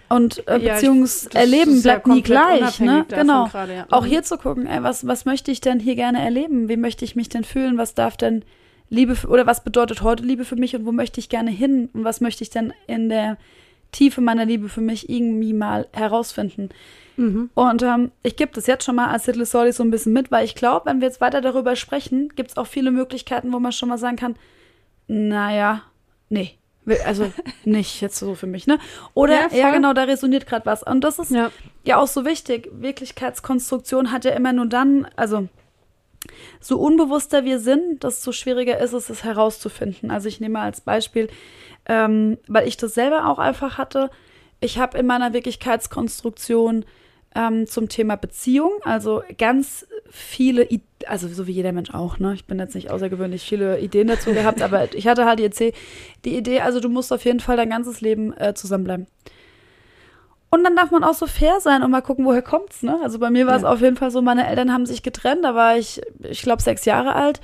[0.09, 3.05] Und äh, ja, Beziehungserleben bleibt nie gleich, ne?
[3.09, 3.49] Genau.
[3.49, 3.87] Grade, ja.
[3.91, 4.11] Auch mhm.
[4.11, 6.69] hier zu gucken, ey, was, was möchte ich denn hier gerne erleben?
[6.69, 7.79] Wie möchte ich mich denn fühlen?
[7.79, 8.45] Was darf denn
[8.90, 11.88] Liebe für, oder was bedeutet heute Liebe für mich und wo möchte ich gerne hin?
[11.92, 13.38] Und was möchte ich denn in der
[13.92, 16.70] Tiefe meiner Liebe für mich irgendwie mal herausfinden?
[17.16, 17.50] Mhm.
[17.55, 20.31] Und ähm, ich gebe das jetzt schon mal als Little Sorry so ein bisschen mit,
[20.31, 23.61] weil ich glaube, wenn wir jetzt weiter darüber sprechen, gibt es auch viele Möglichkeiten, wo
[23.61, 24.37] man schon mal sagen kann,
[25.07, 25.83] naja,
[26.29, 26.59] nee,
[27.05, 27.33] also
[27.64, 28.79] nicht jetzt so für mich, ne?
[29.14, 30.83] Oder, ja, ja genau, da resoniert gerade was.
[30.83, 31.50] Und das ist ja.
[31.85, 32.68] ja auch so wichtig.
[32.72, 35.48] Wirklichkeitskonstruktion hat ja immer nur dann, also
[36.61, 40.11] so unbewusster wir sind, desto schwieriger ist es, es herauszufinden.
[40.11, 41.29] Also ich nehme mal als Beispiel,
[41.87, 44.11] ähm, weil ich das selber auch einfach hatte.
[44.61, 46.85] Ich habe in meiner Wirklichkeitskonstruktion
[47.35, 48.73] ähm, zum Thema Beziehung.
[48.83, 52.35] Also ganz viele, I also so wie jeder Mensch auch, ne?
[52.35, 55.73] Ich bin jetzt nicht außergewöhnlich viele Ideen dazu gehabt, aber ich hatte halt die,
[56.25, 59.07] die Idee, also du musst auf jeden Fall dein ganzes Leben äh, zusammenbleiben.
[60.53, 62.99] Und dann darf man auch so fair sein und mal gucken, woher kommt's, ne?
[63.05, 63.71] Also bei mir war es ja.
[63.73, 66.85] auf jeden Fall so, meine Eltern haben sich getrennt, da war ich, ich glaube, sechs
[66.85, 67.41] Jahre alt.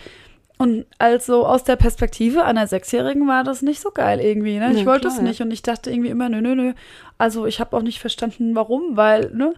[0.59, 4.59] und also aus der Perspektive einer Sechsjährigen war das nicht so geil irgendwie.
[4.59, 4.73] Ne?
[4.73, 6.73] Ich Ja, wollte klar, es nicht und ich dachte irgendwie immer, nö, nö, nö.
[7.19, 9.55] Also ich habe auch nicht verstanden, warum, weil, ne?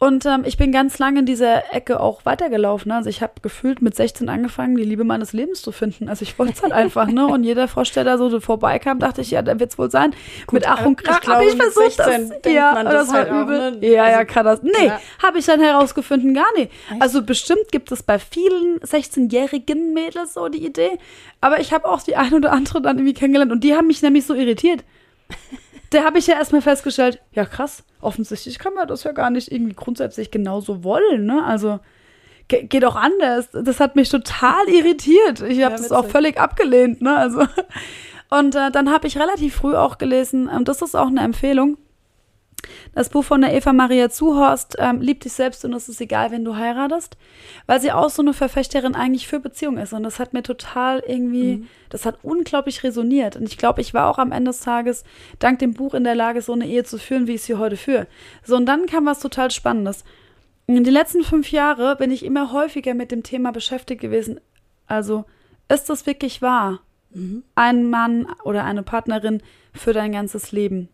[0.00, 2.90] Und ähm, ich bin ganz lange in dieser Ecke auch weitergelaufen.
[2.90, 2.94] Ne?
[2.94, 6.08] Also ich habe gefühlt mit 16 angefangen, die Liebe meines Lebens zu finden.
[6.08, 7.26] Also ich wollte es halt einfach, ne?
[7.26, 10.14] Und jeder Vorsteller so so vorbeikam, dachte ich, ja, da wird es wohl sein.
[10.52, 13.42] mit Ach und Krach habe ich versucht, 16 das, ja, das, das war halt auch,
[13.42, 13.72] übel.
[13.72, 13.86] ne?
[13.88, 14.62] Ja, ja, Also, kann das.
[14.62, 15.00] Nee, ja.
[15.20, 16.70] habe ich dann herausgefunden, gar nicht.
[17.00, 20.98] Also bestimmt gibt es bei vielen 16-jährigen Mädels so die Idee,
[21.40, 24.00] aber ich habe auch die eine oder andere dann irgendwie kennengelernt und die haben mich
[24.00, 24.84] nämlich so irritiert.
[25.90, 29.50] Da habe ich ja erstmal festgestellt, ja krass, offensichtlich kann man das ja gar nicht
[29.50, 31.44] irgendwie grundsätzlich genauso wollen, ne?
[31.44, 31.80] Also
[32.48, 33.48] ge geht auch anders.
[33.52, 35.40] Das hat mich total irritiert.
[35.40, 37.16] Ich habe Ja, das auch völlig abgelehnt, ne?
[37.16, 37.46] Also
[38.30, 41.78] und äh, dann habe ich relativ früh auch gelesen, ähm, das ist auch eine Empfehlung.
[42.94, 46.30] Das Buch von der Eva Maria Zuhorst, ähm, Lieb dich selbst und es ist egal,
[46.30, 47.16] wenn du heiratest,
[47.66, 49.92] weil sie auch so eine Verfechterin eigentlich für Beziehung ist.
[49.92, 53.36] Und das hat mir total irgendwie, das hat unglaublich resoniert.
[53.36, 55.04] Und ich glaube, ich war auch am Ende des Tages
[55.38, 57.76] dank dem Buch in der Lage, so eine Ehe zu führen, wie ich sie heute
[57.76, 58.06] führe.
[58.44, 60.04] So, und dann kam was total Spannendes.
[60.66, 64.40] In den letzten fünf Jahren bin ich immer häufiger mit dem Thema beschäftigt gewesen.
[64.86, 65.24] Also,
[65.68, 66.80] ist das wirklich wahr?
[67.54, 70.88] Ein Mann oder eine Partnerin für dein ganzes Leben.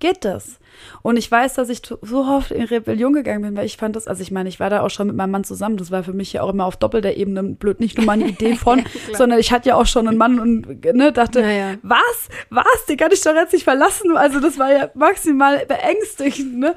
[0.00, 0.58] Geht das?
[1.02, 4.08] Und ich weiß, dass ich so oft in Rebellion gegangen bin, weil ich fand das,
[4.08, 5.76] also ich meine, ich war da auch schon mit meinem Mann zusammen.
[5.76, 7.78] Das war für mich ja auch immer auf doppelter Ebene blöd.
[7.80, 11.12] Nicht nur meine Idee von, sondern ich hatte ja auch schon einen Mann und ne,
[11.12, 11.74] dachte, Ja, ja.
[11.82, 12.28] was?
[12.50, 12.86] Was?
[12.88, 14.16] Den kann ich doch jetzt nicht verlassen.
[14.16, 16.74] Also das war ja maximal beängstigend, ne?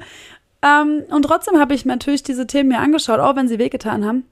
[0.62, 4.04] Ähm, und trotzdem habe ich mir natürlich diese Themen mir angeschaut, auch wenn sie wehgetan
[4.04, 4.24] haben.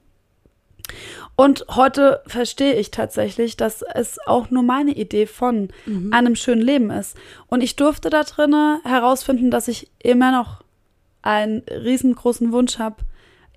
[1.39, 5.69] Und heute verstehe ich tatsächlich, dass es auch nur meine Idee von
[6.11, 7.15] einem schönen Leben ist.
[7.45, 10.63] Und ich durfte da drinnen herausfinden, dass ich immer noch
[11.21, 12.97] einen riesengroßen Wunsch habe,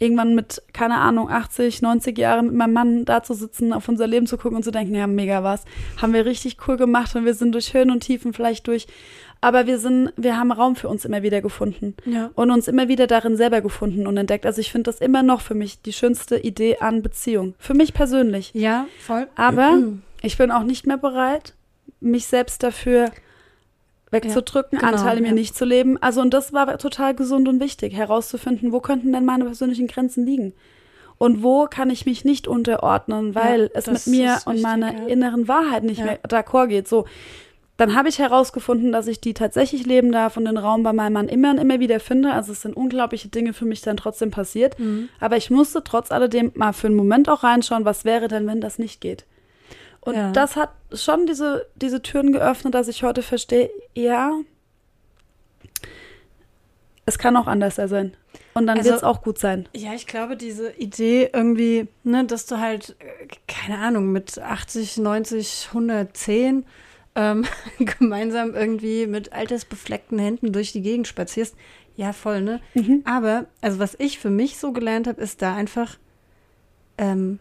[0.00, 4.06] irgendwann mit, keine Ahnung, 80, 90 Jahren mit meinem Mann da zu sitzen, auf unser
[4.06, 5.62] Leben zu gucken und zu denken, ja, mega was.
[6.00, 8.86] Haben wir richtig cool gemacht und wir sind durch Höhen und Tiefen vielleicht durch.
[9.42, 12.30] Aber wir sind, wir haben Raum für uns immer wieder gefunden Ja.
[12.34, 14.44] und uns immer wieder darin selber gefunden und entdeckt.
[14.44, 17.54] Also ich finde das immer noch für mich die schönste Idee an Beziehung.
[17.58, 18.50] Für mich persönlich.
[18.54, 19.28] Ja, voll.
[19.36, 19.78] Aber
[20.22, 21.54] ich bin auch nicht mehr bereit,
[22.00, 23.10] mich selbst dafür
[24.10, 25.34] wegzudrücken, Ja, genau, Anteile mir ja.
[25.34, 25.96] nicht zu leben.
[26.02, 30.26] Also und das war total gesund und wichtig, herauszufinden, wo könnten denn meine persönlichen Grenzen
[30.26, 30.52] liegen?
[31.18, 35.06] Und wo kann ich mich nicht unterordnen, weil Ja, es mit mir und wichtig, meiner
[35.06, 36.88] inneren Wahrheit nicht mehr d'accord geht.
[36.88, 37.04] So,
[37.76, 41.14] dann habe ich herausgefunden, dass ich die tatsächlich leben darf und den Raum bei meinem
[41.14, 42.32] Mann immer und immer wieder finde.
[42.32, 44.78] Also es sind unglaubliche Dinge für mich dann trotzdem passiert.
[44.78, 45.08] Mhm.
[45.18, 48.60] Aber ich musste trotz alledem mal für einen Moment auch reinschauen, was wäre denn, wenn
[48.60, 49.24] das nicht geht.
[50.02, 50.32] Und Ja.
[50.32, 54.32] das hat schon diese, diese Türen geöffnet, dass ich heute verstehe, ja,
[57.06, 58.14] es kann auch anders sein.
[58.54, 59.68] Und dann Also- wird es auch gut sein.
[59.74, 64.96] Ja, ich glaube, diese Idee irgendwie, ne, dass du halt, äh, keine Ahnung, mit 80,
[64.98, 66.64] 90, 110
[67.16, 67.44] ähm,
[67.78, 71.56] gemeinsam irgendwie mit altersbefleckten Händen durch die Gegend spazierst.
[71.96, 72.60] Ja, voll, ne?
[72.74, 73.02] Mhm.
[73.04, 75.98] Aber, also was ich für mich so gelernt habe, ist da einfach,
[76.98, 77.40] ähm,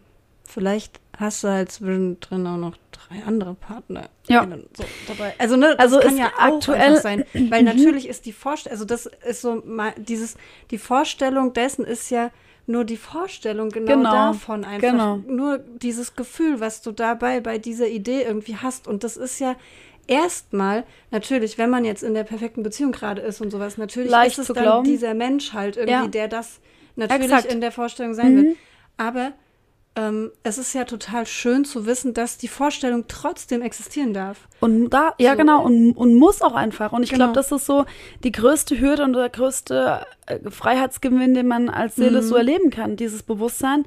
[0.50, 4.46] vielleicht hast du halt zwischendrin auch noch drei andere Partner Ja.
[4.76, 5.34] so dabei.
[5.38, 7.24] Also, ne, das Also kann ja aktuell- sein.
[7.50, 10.36] Weil natürlich ist die Vorstellung, also das ist so mal dieses,
[10.70, 12.30] die Vorstellung dessen ist ja
[12.66, 14.90] nur die Vorstellung genau, Genau, davon einfach.
[14.90, 15.16] genau.
[15.26, 18.86] Nur dieses Gefühl, was du dabei bei dieser Idee irgendwie hast.
[18.86, 19.56] Und das ist ja
[20.06, 24.38] erstmal, natürlich, wenn man jetzt in der perfekten Beziehung gerade ist und sowas, natürlich Leicht
[24.38, 24.84] ist es dann glauben.
[24.84, 26.06] dieser Mensch halt irgendwie, Ja.
[26.08, 26.60] der das
[26.96, 27.52] natürlich Exakt.
[27.52, 28.44] in der Vorstellung sein Mhm.
[28.44, 28.56] wird.
[28.96, 29.32] Aber
[29.96, 34.48] ähm, es ist ja total schön zu wissen, dass die Vorstellung trotzdem existieren darf.
[34.60, 35.38] Und da, ja So.
[35.38, 36.92] genau, und, und muss auch einfach.
[36.92, 37.24] Und ich Genau.
[37.24, 37.84] glaube, das ist so
[38.22, 42.26] die größte Hürde und der größte äh, Freiheitsgewinn, den man als Seele Mhm.
[42.26, 43.84] so erleben kann, dieses Bewusstsein.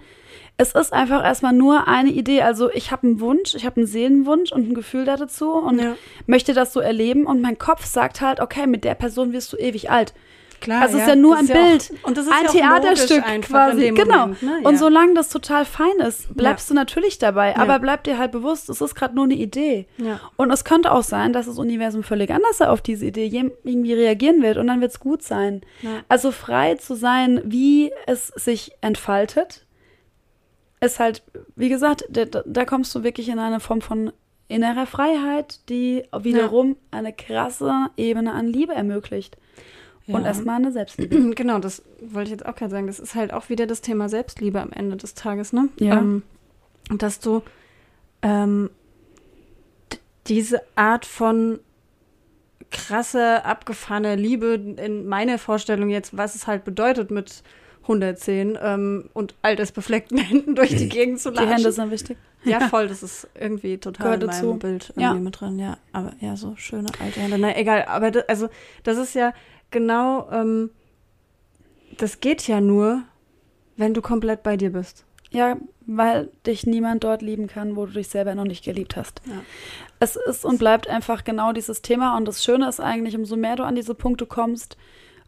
[0.58, 2.42] Es ist einfach erstmal nur eine Idee.
[2.44, 5.80] Also ich habe einen Wunsch, ich habe einen Seelenwunsch und ein Gefühl da dazu und
[5.80, 5.96] Ja.
[6.28, 7.26] möchte das so erleben.
[7.26, 10.14] Und mein Kopf sagt halt, okay, mit der Person wirst du ewig alt.
[10.64, 12.52] Klar, Also es ist ja nur ein ja Bild, Auch, und das ist ein ja
[12.52, 13.92] Theaterstück quasi.
[13.92, 14.20] Genau.
[14.28, 14.58] Moment, ne?
[14.64, 14.78] Und ja.
[14.80, 17.58] solange das total fein ist, bleibst du natürlich dabei.
[17.58, 17.78] Aber Ja.
[17.80, 19.88] bleib dir halt bewusst, es ist gerade nur eine Idee.
[19.98, 20.22] Ja.
[20.38, 23.26] Und es könnte auch sein, dass das Universum völlig anders auf diese Idee
[23.66, 25.62] irgendwie reagieren wird und dann wird es gut sein.
[25.82, 25.90] Ja.
[26.08, 29.66] Also frei zu sein, wie es sich entfaltet,
[30.80, 31.24] ist halt,
[31.58, 34.14] wie gesagt, da, da kommst du wirklich in eine Form von
[34.48, 39.38] innerer Freiheit, die wiederum eine krasse Ebene an Liebe ermöglicht.
[40.08, 40.28] Und Ja.
[40.28, 41.16] erstmal eine Selbstliebe.
[41.36, 42.88] Genau, das wollte ich jetzt auch gerade sagen.
[42.88, 45.70] Das ist halt auch wieder das Thema Selbstliebe am Ende des Tages, ne?
[45.80, 45.98] Ja.
[46.00, 46.24] Ähm,
[46.98, 47.42] dass du
[48.22, 48.70] ähm,
[50.28, 51.60] diese Art von
[52.72, 57.44] krasse, abgefahrene Liebe in meiner Vorstellung jetzt, was es halt bedeutet mit
[57.84, 61.54] 110 ähm, und altersbefleckten Händen durch die Gegend zu Die latschen.
[61.56, 62.18] Hände sind wichtig.
[62.46, 64.46] Ja, voll, das ist irgendwie total Gehört in dazu.
[64.48, 65.14] meinem Bild irgendwie Ja.
[65.14, 65.78] mit drin, ja.
[65.94, 67.38] Aber ja, so schöne alte Hände.
[67.38, 68.50] Na, egal, aber das, also,
[68.84, 69.34] das ist ja
[69.74, 70.70] genau, ähm,
[71.98, 73.04] das geht ja nur,
[73.76, 75.04] wenn du komplett bei dir bist.
[75.32, 75.58] Ja,
[75.88, 79.22] weil dich niemand dort lieben kann, wo du dich selber noch nicht geliebt hast.
[79.26, 79.42] Ja.
[80.00, 82.16] Es ist und bleibt einfach genau dieses Thema.
[82.16, 84.78] Und das Schöne ist eigentlich, umso mehr du an diese Punkte kommst,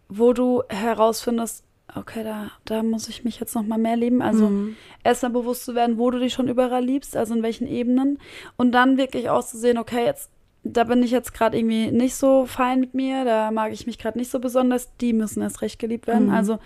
[0.07, 1.63] wo du herausfindest,
[1.95, 4.21] okay, da, da muss ich mich jetzt noch mal mehr lieben.
[4.21, 4.75] Also Mhm.
[5.03, 8.19] erstmal bewusst zu werden, wo du dich schon überall liebst, also in welchen Ebenen.
[8.57, 10.29] Und dann wirklich auszusehen, okay, jetzt,
[10.65, 13.99] da bin ich jetzt gerade irgendwie nicht so fein mit mir, da mag ich mich
[13.99, 16.27] gerade nicht so besonders, die müssen erst recht geliebt werden.
[16.27, 16.33] Mhm.
[16.33, 16.59] Also,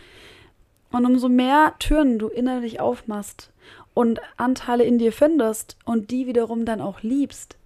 [0.92, 3.52] und umso mehr Türen du innerlich aufmachst
[3.94, 7.58] und Anteile in dir findest und die wiederum dann auch liebst,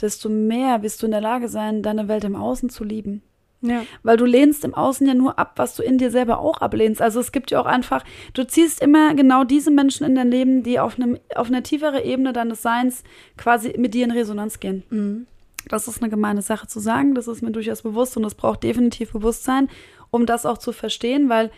[0.00, 3.22] desto mehr wirst du in der Lage sein, deine Welt im Außen zu lieben.
[3.62, 3.84] Ja.
[4.02, 7.00] Weil du lehnst im Außen ja nur ab, was du in dir selber auch ablehnst.
[7.00, 10.62] Also es gibt ja auch einfach, du ziehst immer genau diese Menschen in dein Leben,
[10.62, 13.02] die auf, einem, auf einer tiefere Ebene deines Seins
[13.38, 14.82] quasi mit dir in Resonanz gehen.
[14.90, 15.26] Mhm.
[15.68, 18.62] Das ist eine gemeine Sache zu sagen, das ist mir durchaus bewusst und es braucht
[18.62, 19.68] definitiv Bewusstsein,
[20.10, 21.50] um das auch zu verstehen, weil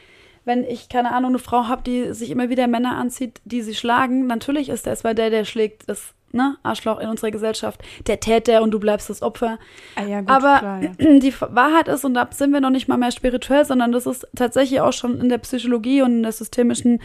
[0.45, 3.75] wenn ich, keine Ahnung, eine Frau habe, die sich immer wieder Männer anzieht, die sie
[3.75, 8.21] schlagen, natürlich ist das, weil der, der schlägt, das ne, Arschloch in unserer Gesellschaft, der
[8.21, 9.59] Täter und du bleibst das Opfer.
[9.95, 10.91] Ah, ja, gut, Aber klar, ja.
[11.19, 14.27] die Wahrheit ist, und da sind wir noch nicht mal mehr spirituell, sondern das ist
[14.35, 17.01] tatsächlich auch schon in der Psychologie und in der systemischen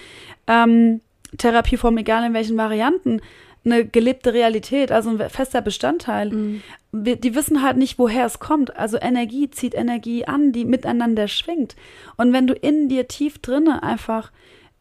[0.47, 1.01] ähm,
[1.37, 3.21] Therapieform, egal in welchen Varianten,
[3.65, 6.30] eine gelebte Realität, also ein fester Bestandteil.
[6.32, 6.62] Mhm.
[6.91, 8.76] Wir, die wissen halt nicht, woher es kommt.
[8.76, 11.76] Also Energie zieht Energie an, die miteinander schwingt.
[12.17, 14.32] Und wenn du in dir tief drinne einfach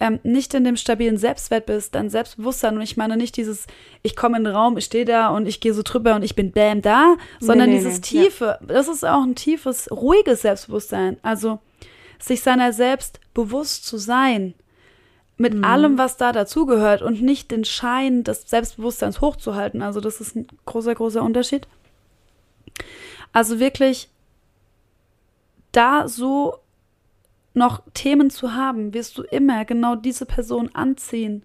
[0.02, 3.68] ähm, nicht in dem stabilen Selbstwert bist, dein Selbstbewusstsein, und ich meine nicht dieses,
[4.02, 6.34] ich komme in den Raum, ich stehe da und ich gehe so drüber und ich
[6.34, 8.24] bin bam da, sondern nee, dieses nee, ja.
[8.24, 11.18] tiefe, das ist auch ein tiefes, ruhiges Selbstbewusstsein.
[11.22, 11.60] Also
[12.18, 14.54] sich seiner selbst bewusst zu sein,
[15.38, 15.64] mit Mhm.
[15.64, 19.82] allem, was da dazugehört und nicht den Schein des Selbstbewusstseins hochzuhalten.
[19.82, 21.66] Also das ist ein großer, großer Unterschied.
[23.32, 24.08] Also wirklich
[25.72, 26.58] da so
[27.54, 31.42] noch Themen zu haben, wirst du immer genau diese Person anziehen,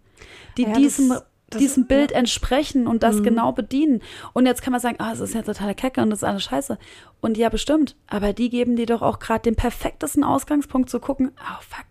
[0.57, 2.17] die Ja, diesem, das- das- diesem Bild ja.
[2.17, 3.23] entsprechen und das Mhm.
[3.23, 4.01] genau bedienen.
[4.33, 6.43] Und jetzt kann man sagen, ah, es ist ja total kacke und das ist alles
[6.43, 6.77] scheiße.
[7.21, 7.95] Und ja, bestimmt.
[8.07, 11.85] Aber die geben dir doch auch gerade den perfektesten Ausgangspunkt zu gucken, oh fuck,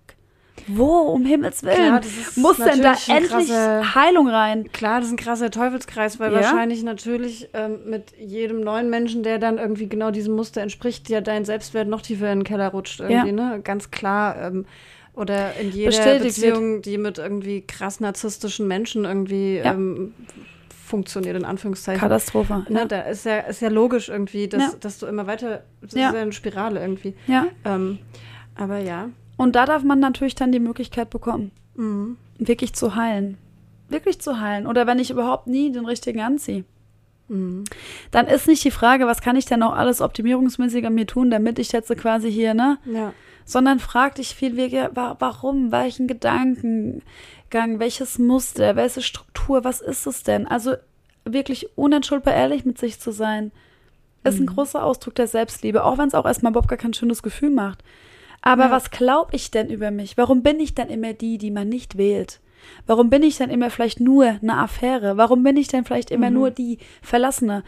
[0.68, 2.00] wo um Himmels Willen Klar,
[2.36, 4.70] muss denn da endlich krasser- Heilung rein?
[4.72, 6.40] Klar, das ist ein krasser Teufelskreis, weil Ja.
[6.40, 11.20] wahrscheinlich natürlich ähm, mit jedem neuen Menschen, der dann irgendwie genau diesem Muster entspricht, ja
[11.20, 13.60] dein Selbstwert noch tiefer in den Keller rutscht irgendwie, ne?
[13.62, 14.36] Ganz klar.
[14.40, 14.66] Ähm,
[15.14, 16.54] oder in jeder Bestätigt wird.
[16.54, 19.72] Beziehung, die mit irgendwie krass narzisstischen Menschen irgendwie Ja.
[19.72, 20.12] ähm,
[20.86, 22.00] funktioniert, in Anführungszeichen.
[22.00, 22.64] Katastrophe.
[22.68, 22.84] Ne, Ja.
[22.84, 24.70] da ist ja, ist ja logisch irgendwie, dass, Ja.
[24.78, 26.08] dass du immer weiter, das Ja.
[26.08, 27.14] ist ja eine Spirale irgendwie.
[27.26, 27.46] ja.
[27.64, 27.98] Ähm,
[28.56, 29.08] aber ja.
[29.36, 32.16] Und da darf man natürlich dann die Möglichkeit bekommen, Mhm.
[32.38, 33.36] wirklich zu heilen.
[33.88, 34.66] Wirklich zu heilen.
[34.66, 36.64] Oder wenn ich überhaupt nie den richtigen anziehe.
[37.28, 37.64] Mhm.
[38.10, 41.30] Dann ist nicht die Frage, was kann ich denn noch alles optimierungsmäßig an mir tun,
[41.30, 42.78] damit ich jetzt quasi hier, ne?
[42.84, 43.12] Ja.
[43.44, 50.46] Sondern frag dich viel warum, welchen Gedankengang, welches Muster, welche Struktur, was ist es denn?
[50.48, 50.74] Also
[51.24, 53.52] wirklich unentschuldbar ehrlich mit sich zu sein,
[54.24, 57.22] ist ein großer Ausdruck der Selbstliebe, auch wenn es auch erstmal überhaupt gar kein schönes
[57.22, 57.84] Gefühl macht.
[58.46, 58.70] Aber Ja.
[58.70, 60.16] was glaube ich denn über mich?
[60.16, 62.40] Warum bin ich denn immer die, die man nicht wählt?
[62.86, 65.16] Warum bin ich denn immer vielleicht nur eine Affäre?
[65.16, 67.64] Warum bin ich denn vielleicht immer nur die Verlassene?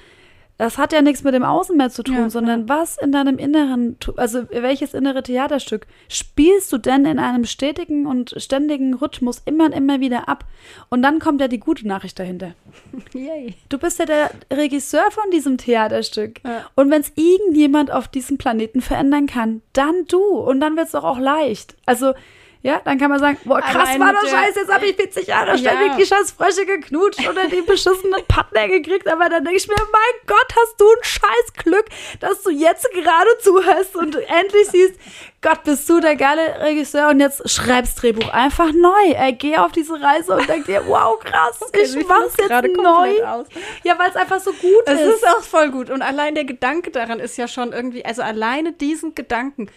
[0.59, 3.39] Das hat ja nichts mit dem Außen mehr zu tun, Ja, sondern was in deinem
[3.39, 9.67] Inneren, also welches innere Theaterstück spielst du denn in einem stetigen und ständigen Rhythmus immer
[9.67, 10.45] und immer wieder ab?
[10.89, 12.55] Und dann kommt ja die gute Nachricht dahinter.
[13.15, 13.55] Yay.
[13.69, 16.41] Du bist ja der Regisseur von diesem Theaterstück.
[16.45, 16.67] Ja.
[16.75, 20.21] Und wenn es irgendjemand auf diesem Planeten verändern kann, dann du.
[20.21, 21.77] Und dann wird es doch auch leicht.
[21.87, 22.15] Also,
[22.63, 25.27] ja, dann kann man sagen, boah, krass Allein war das Scheiße, jetzt habe ich 40
[25.29, 25.97] Jahre ständig Ja.
[25.97, 29.07] die scheiß Frösche geknutscht oder die beschissenen Partner gekriegt.
[29.07, 31.87] Aber dann denke ich mir, mein Gott, hast du ein scheiß Glück,
[32.21, 34.95] dass du jetzt gerade zuhörst und du endlich siehst,
[35.41, 39.13] Gott, bist du der geile Regisseur und jetzt schreibst Drehbuch einfach neu.
[39.15, 43.25] Ey, geh auf diese Reise und denk dir, wow, krass, Okay, ich mach's jetzt neu.
[43.25, 43.47] aus.
[43.85, 45.15] Ja, weil es einfach so gut Es ist.
[45.23, 45.91] ist auch voll gut.
[45.91, 49.71] Und allein der Gedanke daran ist ja schon irgendwie, also alleine diesen Gedanken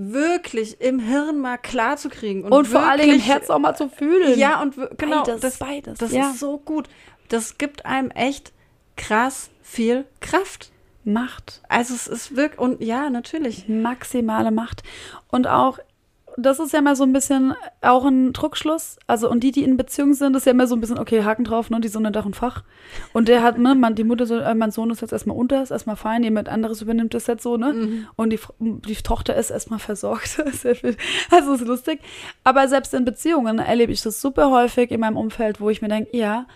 [0.00, 2.44] wirklich im Hirn mal klar zu kriegen.
[2.44, 4.38] Und, Und vor allen Dingen im wirklich- Herz auch mal zu fühlen.
[4.38, 6.30] Ja, und genau, Beides, das, beides, das ja.
[6.30, 6.88] ist so gut.
[7.28, 8.52] Das gibt einem echt
[8.96, 10.70] krass viel Kraft.
[11.04, 11.62] Macht.
[11.70, 13.66] Also es ist wirklich, und ja, natürlich.
[13.66, 14.82] Maximale Macht.
[15.30, 15.78] Und auch,
[16.40, 18.98] das ist ja mal so ein bisschen auch ein Druckschluss.
[19.06, 21.44] Also, und die, die in Beziehung sind, ist ja immer so ein bisschen, okay, Haken
[21.44, 22.62] drauf, ne, die Sonne, Dach und Fach.
[23.12, 25.62] Und der hat, ne, man, die Mutter, so, äh, mein Sohn ist jetzt erstmal unter,
[25.62, 27.72] ist erstmal fein, jemand anderes übernimmt das jetzt so, ne?
[27.72, 28.06] Mhm.
[28.14, 30.28] Und die, die Tochter ist erstmal versorgt.
[30.52, 30.96] Sehr viel.
[31.30, 32.00] also, ist lustig.
[32.44, 35.88] Aber selbst in Beziehungen erlebe ich das super häufig in meinem Umfeld, wo ich mir
[35.88, 36.46] denke, ja,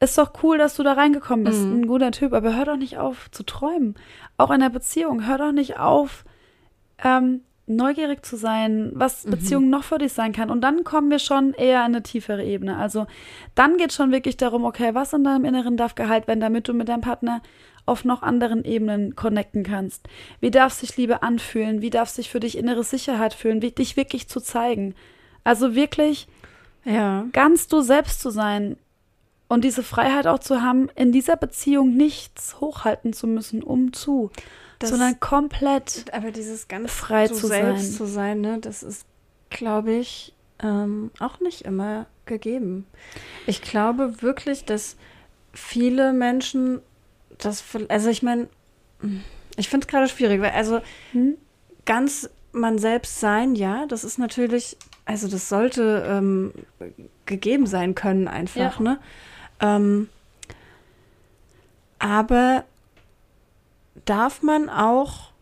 [0.00, 1.64] ist doch cool, dass du da reingekommen bist.
[1.64, 1.80] Mhm.
[1.80, 3.94] Ein guter Typ, aber hör doch nicht auf zu träumen.
[4.36, 6.24] Auch in der Beziehung, hör doch nicht auf,
[7.02, 9.30] ähm, neugierig zu sein, was Mhm.
[9.30, 10.50] Beziehung noch für dich sein kann.
[10.50, 12.76] Und dann kommen wir schon eher in eine tiefere Ebene.
[12.76, 13.06] Also
[13.54, 16.74] dann geht schon wirklich darum, okay, was in deinem Inneren darf geheilt werden, damit du
[16.74, 17.42] mit deinem Partner
[17.86, 20.08] auf noch anderen Ebenen connecten kannst.
[20.40, 21.80] Wie darf sich Liebe anfühlen?
[21.80, 23.62] Wie darf sich für dich innere Sicherheit fühlen?
[23.62, 24.94] Wie dich wirklich zu zeigen?
[25.44, 26.28] Also wirklich
[26.84, 27.24] Ja.
[27.32, 28.76] ganz du selbst zu sein
[29.48, 34.30] und diese Freiheit auch zu haben, in dieser Beziehung nichts hochhalten zu müssen, um zu,
[34.78, 37.92] Das- sondern komplett Aber dieses ganz frei zu selbst sein.
[37.96, 39.04] zu sein, ne, das ist,
[39.50, 42.86] glaube ich, ähm, auch nicht immer gegeben.
[43.46, 44.96] Ich glaube wirklich, dass
[45.52, 46.80] viele Menschen
[47.38, 48.48] das, also ich meine,
[49.56, 50.80] ich finde es gerade schwierig, weil also
[51.12, 51.36] Hm?
[51.84, 56.52] ganz man selbst sein, ja, das ist natürlich, also das sollte ähm,
[57.26, 58.82] gegeben sein können einfach, Ja.
[58.82, 58.98] ne?
[59.60, 60.08] Ähm,
[61.98, 62.64] aber
[64.08, 65.32] darf man auch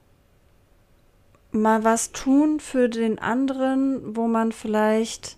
[1.52, 5.36] mal was tun für den anderen, wo man vielleicht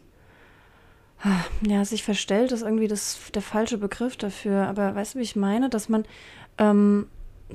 [1.23, 4.67] ah, ja sich verstellt, ist irgendwie das der falsche Begriff dafür.
[4.67, 6.05] Aber weißt du, wie ich meine, dass man
[6.59, 7.07] ähm,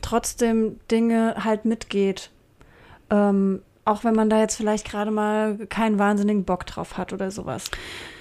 [0.01, 2.29] trotzdem Dinge halt mitgeht,
[3.09, 7.31] ähm, auch wenn man da jetzt vielleicht gerade mal keinen wahnsinnigen Bock drauf hat oder
[7.31, 7.65] sowas.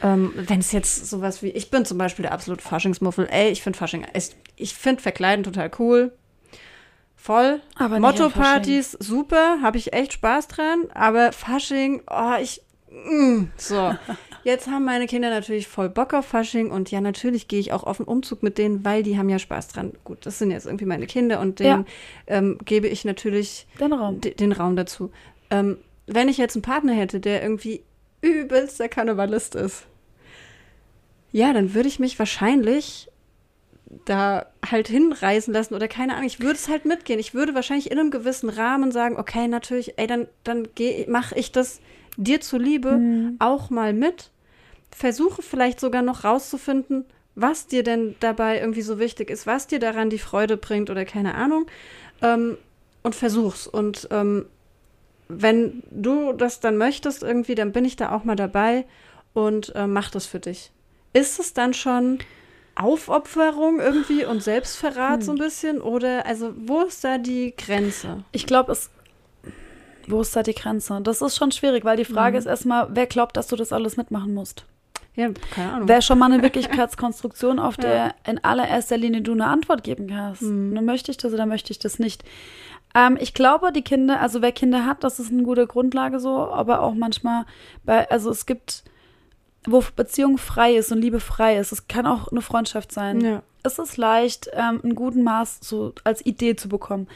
[0.02, 3.28] Ähm, wenn es jetzt sowas wie, ich bin zum Beispiel der absolute Faschingsmuffel.
[3.30, 6.12] Ey, ich finde Fasching, ist- ich finde Verkleiden total cool.
[7.22, 7.60] Voll.
[7.76, 10.86] Aber Motto-Partys, super, habe ich echt Spaß dran.
[10.92, 12.62] Aber Fasching, oh, ich.
[12.90, 13.94] Mm, so.
[14.44, 17.84] Jetzt haben meine Kinder natürlich voll Bock auf Fasching und ja, natürlich gehe ich auch
[17.84, 19.92] auf einen Umzug mit denen, weil die haben ja Spaß dran.
[20.02, 21.86] Gut, das sind jetzt irgendwie meine Kinder und denen
[22.26, 24.20] ähm, gebe ich natürlich den Raum.
[24.20, 25.12] den Raum dazu.
[25.50, 27.84] Ähm, wenn ich jetzt einen Partner hätte, der irgendwie
[28.20, 29.86] übelst der Karnevalist ist,
[31.30, 33.11] ja, dann würde ich mich wahrscheinlich
[34.04, 36.26] da halt hinreisen lassen oder keine Ahnung.
[36.26, 37.18] Ich würde es halt mitgehen.
[37.20, 40.68] Ich würde wahrscheinlich in einem gewissen Rahmen sagen, okay, natürlich, ey, dann, dann
[41.08, 41.80] mache ich das
[42.16, 43.36] dir zuliebe Mhm.
[43.38, 44.30] auch mal mit.
[44.90, 49.78] Versuche vielleicht sogar noch rauszufinden, was dir denn dabei irgendwie so wichtig ist, was dir
[49.78, 51.66] daran die Freude bringt oder keine Ahnung.
[52.20, 52.56] Ähm,
[53.02, 53.66] und versuch's.
[53.66, 54.46] Und ähm,
[55.28, 58.84] wenn du das dann möchtest irgendwie, dann bin ich da auch mal dabei
[59.34, 60.70] und äh, mach das für dich.
[61.14, 62.18] Ist es dann schon
[62.82, 65.22] Aufopferung irgendwie und Selbstverrat Hm.
[65.22, 65.80] so ein bisschen?
[65.80, 68.24] Oder also wo ist da die Grenze?
[68.32, 68.90] Ich glaube, es.
[70.08, 71.00] Wo ist da die Grenze?
[71.02, 72.38] Das ist schon schwierig, weil die Frage Mhm.
[72.40, 74.64] ist erstmal, wer glaubt, dass du das alles mitmachen musst?
[75.14, 75.88] Ja, keine Ahnung.
[75.88, 77.82] Wäre schon mal eine Wirklichkeitskonstruktion, auf Ja.
[77.82, 80.42] der in allererster Linie du eine Antwort geben kannst.
[80.42, 80.70] Mhm.
[80.72, 82.24] Ne, möchte ich das oder möchte ich das nicht?
[82.94, 86.36] Ähm, ich glaube, die Kinder, also wer Kinder hat, das ist eine gute Grundlage so,
[86.36, 87.44] aber auch manchmal
[87.84, 88.82] bei, also es gibt,
[89.66, 93.20] wo Beziehung frei ist und Liebe frei ist, es kann auch eine Freundschaft sein.
[93.20, 93.42] ja.
[93.64, 97.06] Es ist leicht, ähm, einen guten Maß so als Idee zu bekommen.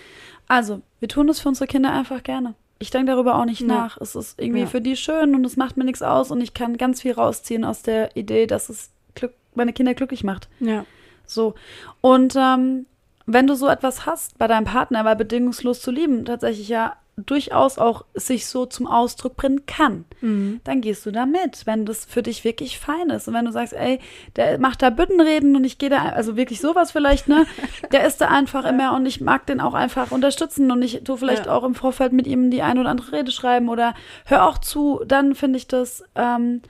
[0.47, 2.55] Also, wir tun das für unsere Kinder einfach gerne.
[2.79, 3.67] Ich denke darüber auch nicht Ja.
[3.67, 3.97] nach.
[4.01, 4.67] Es ist irgendwie Ja.
[4.67, 7.65] für die schön und es macht mir nichts aus und ich kann ganz viel rausziehen
[7.65, 10.49] aus der Idee, dass es Glück, meine Kinder glücklich macht.
[10.61, 10.85] Ja.
[11.27, 11.57] So.
[12.01, 12.87] Und ähm,
[13.27, 17.79] wenn du so etwas hast bei deinem Partner, weil bedingungslos zu lieben tatsächlich ja durchaus
[17.79, 20.61] auch sich so zum Ausdruck bringen kann, Mhm.
[20.65, 23.27] dann gehst du da mit, wenn das für dich wirklich fein ist.
[23.27, 24.01] Und wenn du sagst, ey,
[24.37, 27.47] der macht da Büttenreden und ich gehe da, also wirklich sowas vielleicht, ne?
[27.93, 31.17] Der ist da einfach immer und ich mag den auch einfach unterstützen und ich tue
[31.17, 31.53] vielleicht Ja.
[31.57, 33.95] auch im Vorfeld mit ihm die ein oder andere Rede schreiben oder
[34.27, 36.61] hör auch zu, dann finde ich das ähm,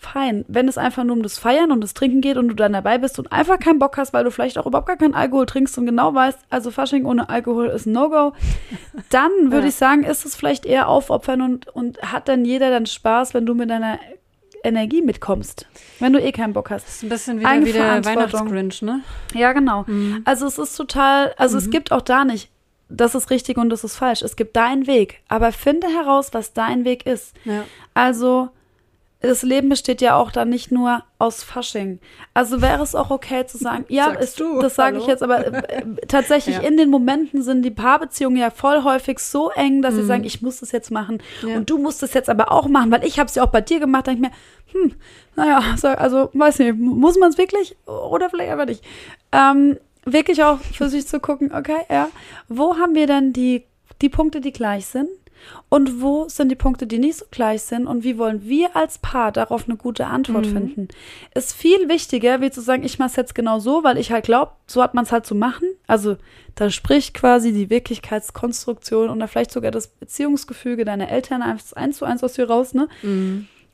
[0.00, 0.44] fein.
[0.48, 2.98] Wenn es einfach nur um das Feiern und das Trinken geht und du dann dabei
[2.98, 5.76] bist und einfach keinen Bock hast, weil du vielleicht auch überhaupt gar keinen Alkohol trinkst
[5.76, 8.32] und genau weißt, also Fasching ohne Alkohol ist ein No-Go,
[9.10, 9.68] dann würde Ja.
[9.68, 13.44] ich sagen, ist es vielleicht eher aufopfern und, und hat dann jeder dann Spaß, wenn
[13.44, 13.98] du mit deiner
[14.64, 15.66] Energie mitkommst,
[16.00, 16.86] wenn du eh keinen Bock hast.
[16.86, 18.04] Das ist ein bisschen wieder wie der.
[18.04, 19.00] Weihnachtsgrinch, ne?
[19.34, 19.84] Ja, genau.
[19.86, 20.22] Mhm.
[20.24, 22.50] Also es ist total, also es gibt auch da nicht,
[22.88, 24.22] das ist richtig und das ist falsch.
[24.22, 27.34] Es gibt deinen Weg, aber finde heraus, was dein Weg ist.
[27.44, 27.64] Ja.
[27.94, 28.48] Also
[29.20, 31.98] das Leben besteht ja auch dann nicht nur aus Fasching.
[32.34, 35.82] Also wäre es auch okay zu sagen, ja, du, das sage ich jetzt, aber äh,
[36.06, 36.62] tatsächlich Ja.
[36.62, 40.40] in den Momenten sind die Paarbeziehungen ja voll häufig so eng, dass sie sagen, ich
[40.40, 41.48] muss das jetzt machen Mhm.
[41.48, 41.56] Ja.
[41.56, 43.60] und du musst das jetzt aber auch machen, weil ich habe es ja auch bei
[43.60, 44.06] dir gemacht.
[44.06, 44.30] Da denke
[44.72, 44.94] ich mir, hm,
[45.34, 48.84] naja, so, also weiß nicht, muss man es wirklich oder vielleicht aber nicht.
[49.32, 52.08] Ähm, wirklich auch für sich zu gucken, okay, ja,
[52.48, 53.64] wo haben wir denn die,
[54.00, 55.08] die Punkte, die gleich sind?
[55.68, 57.86] Und wo sind die Punkte, die nicht so gleich sind?
[57.86, 60.52] Und wie wollen wir als Paar darauf eine gute Antwort Mhm.
[60.52, 60.88] finden?
[61.34, 64.24] Ist viel wichtiger, wie zu sagen, ich mache es jetzt genau so, weil ich halt
[64.24, 65.68] glaube, so hat man es halt zu machen.
[65.86, 66.16] Also
[66.54, 72.04] da spricht quasi die Wirklichkeitskonstruktion oder vielleicht sogar das Beziehungsgefüge deiner Eltern eins, eins zu
[72.04, 72.88] eins aus dir raus, ne?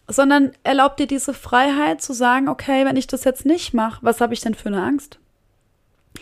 [0.07, 4.21] Sondern erlaubt dir diese Freiheit zu sagen, okay, wenn ich das jetzt nicht mache, was
[4.21, 5.19] habe ich denn für eine Angst?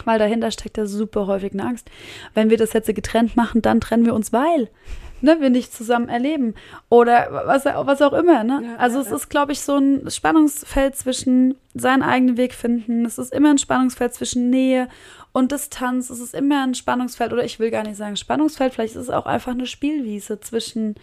[0.04, 1.90] Weil dahinter steckt ja super häufig eine Angst.
[2.32, 4.70] Wenn wir das jetzt getrennt machen, dann trennen wir uns, weil
[5.22, 6.54] ne, wir nicht zusammen erleben.
[6.88, 8.44] Oder was, was auch immer.
[8.44, 8.62] Ne?
[8.64, 9.16] Ja, also ja, es ja.
[9.16, 13.04] ist, glaube ich, so ein Spannungsfeld zwischen seinen eigenen Weg finden.
[13.04, 14.88] Es ist immer ein Spannungsfeld zwischen Nähe
[15.32, 16.10] und Distanz.
[16.10, 19.10] Es ist immer ein Spannungsfeld, oder ich will gar nicht sagen Spannungsfeld, vielleicht ist es
[19.10, 20.96] auch einfach eine Spielwiese zwischen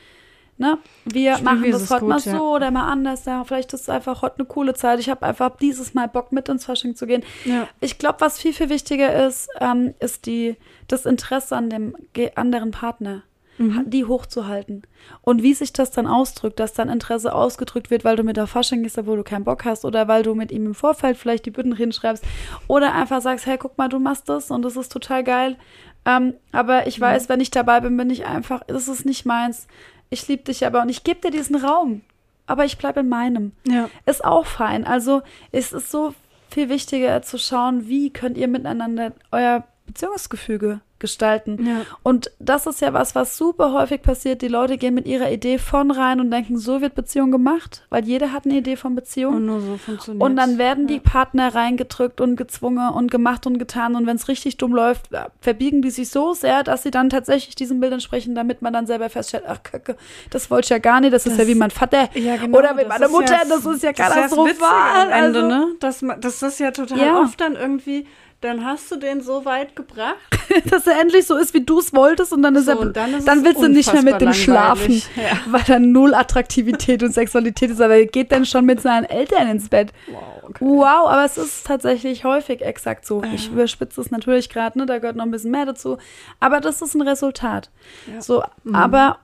[0.60, 0.78] Ne?
[1.06, 2.38] Wir Spielwiese machen das heute gut, mal ja.
[2.38, 3.24] so oder mal anders.
[3.24, 5.00] Ja, vielleicht ist es einfach heute eine coole Zeit.
[5.00, 7.24] Ich habe einfach dieses Mal Bock, mit ins Fasching zu gehen.
[7.46, 7.70] Ja.
[7.80, 10.58] Ich glaube, was viel, viel wichtiger ist, ähm, ist die,
[10.90, 11.96] das Interesse an dem
[12.36, 13.24] anderen Partner,
[13.60, 13.90] Mhm.
[13.90, 14.84] die hochzuhalten.
[15.22, 18.48] Und wie sich das dann ausdrückt, dass dann Interesse ausgedrückt wird, weil du mit der
[18.48, 21.46] Fasching gehst, obwohl du keinen Bock hast, oder weil du mit ihm im Vorfeld vielleicht
[21.46, 22.24] die Bütten hinschreibst,
[22.68, 25.58] oder einfach sagst, hey, guck mal, du machst das und das ist total geil.
[26.06, 29.68] Ähm, aber ich weiß, wenn ich dabei bin, bin ich einfach, das ist nicht meins.
[30.10, 32.02] Ich liebe dich aber und ich gebe dir diesen Raum.
[32.48, 33.90] Aber ich bleibe in meinem Ja.
[34.06, 34.86] ist auch fein.
[34.88, 36.16] Also es ist so
[36.50, 41.66] viel wichtiger zu schauen, wie könnt ihr miteinander euer Beziehungsgefüge gestalten.
[41.66, 41.82] Ja.
[42.04, 44.42] Und das ist ja was, was super häufig passiert.
[44.42, 48.04] Die Leute gehen mit ihrer Idee von rein und denken, so wird Beziehung gemacht, weil
[48.04, 49.36] jeder hat eine Idee von Beziehung.
[49.38, 53.60] Und nur so funktioniert Und dann werden die Partner reingedrückt und gezwungen und gemacht und
[53.60, 53.96] getan.
[53.96, 57.10] Und wenn es richtig dumm läuft, ja, verbiegen die sich so sehr, dass sie dann
[57.10, 59.96] tatsächlich diesem Bild entsprechen, damit man dann selber feststellt, ach Kacke,
[60.32, 62.10] das wollte ich ja gar nicht, das, ist Das- ja wie mein Vater.
[62.14, 65.02] Ja, genau, Oder meiner ist Mutter, ja- das ist ja das das Witzige katastrophal.
[65.14, 65.68] am Ende, also, ne?
[65.80, 67.20] Das, das ist ja total Ja.
[67.22, 68.06] oft dann irgendwie,
[68.42, 70.16] dann hast du den so weit gebracht.
[70.72, 72.98] dass er endlich so ist, wie du es wolltest und dann ist So, er, und
[72.98, 74.94] dann ist dann willst du nicht mehr mit dem schlafen.
[75.16, 75.38] Ja.
[75.48, 79.48] weil da null Attraktivität und Sexualität ist, aber er geht dann schon mit seinen Eltern
[79.50, 79.92] ins Bett.
[80.08, 80.66] Wow, okay.
[80.66, 83.22] Wow, aber es ist tatsächlich häufig exakt so.
[83.36, 84.86] Ich überspitze es natürlich gerade, ne?
[84.88, 85.98] Da gehört noch ein bisschen mehr dazu.
[86.40, 87.70] Aber das ist ein Resultat.
[88.12, 88.22] Ja.
[88.22, 88.74] So, Mhm.
[88.76, 89.20] aber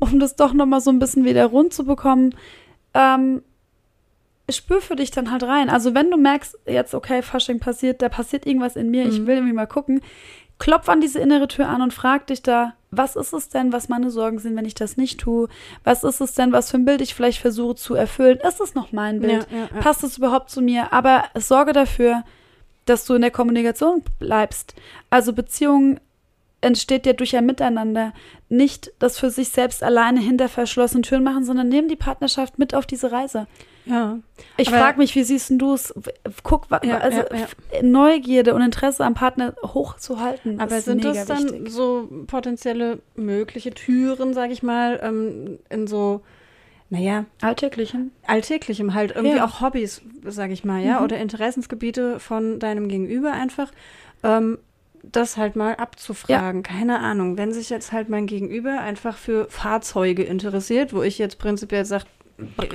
[0.00, 2.34] um das doch noch mal so ein bisschen wieder rund zu bekommen,
[2.94, 3.42] ähm,
[4.52, 5.68] spür für dich dann halt rein.
[5.70, 9.26] Also wenn du merkst, jetzt okay, Fasching passiert, da passiert irgendwas in mir, ich Mhm.
[9.26, 10.00] will irgendwie mal gucken,
[10.58, 13.88] klopf an diese innere Tür an und frag dich da, was ist es denn, was
[13.88, 15.48] meine Sorgen sind, wenn ich das nicht tue?
[15.82, 18.38] Was ist es denn, was für ein Bild ich vielleicht versuche zu erfüllen?
[18.46, 19.46] Ist es noch mein Bild?
[19.50, 19.80] Ja, ja, ja.
[19.80, 20.92] Passt es überhaupt zu mir?
[20.92, 22.22] Aber sorge dafür,
[22.84, 24.74] dass du in der Kommunikation bleibst.
[25.08, 25.98] Also Beziehung
[26.60, 28.12] entsteht ja durch ein Miteinander.
[28.48, 32.74] Nicht das für sich selbst alleine hinter verschlossenen Türen machen, sondern nimm die Partnerschaft mit
[32.74, 33.46] auf diese Reise.
[33.84, 34.18] Ja.
[34.56, 35.92] Ich frage mich, wie siehst du es?
[36.44, 37.26] Guck, Ja, also ja,
[37.72, 37.82] ja.
[37.82, 40.60] Neugierde und Interesse am Partner hochzuhalten.
[40.60, 41.70] Aber ist sind das dann wichtig.
[41.72, 46.20] so potenzielle mögliche Türen, sag ich mal, ähm, in so,
[46.90, 48.12] naja, alltäglichen?
[48.26, 49.44] alltäglichem halt irgendwie Ja.
[49.46, 51.04] auch Hobbys, sag ich mal, ja, Mhm.
[51.04, 53.72] oder Interessensgebiete von deinem Gegenüber einfach,
[54.22, 54.58] ähm,
[55.04, 56.62] das halt mal abzufragen.
[56.62, 61.38] Keine Ahnung, wenn sich jetzt halt mein Gegenüber einfach für Fahrzeuge interessiert, wo ich jetzt
[61.40, 62.04] prinzipiell sage,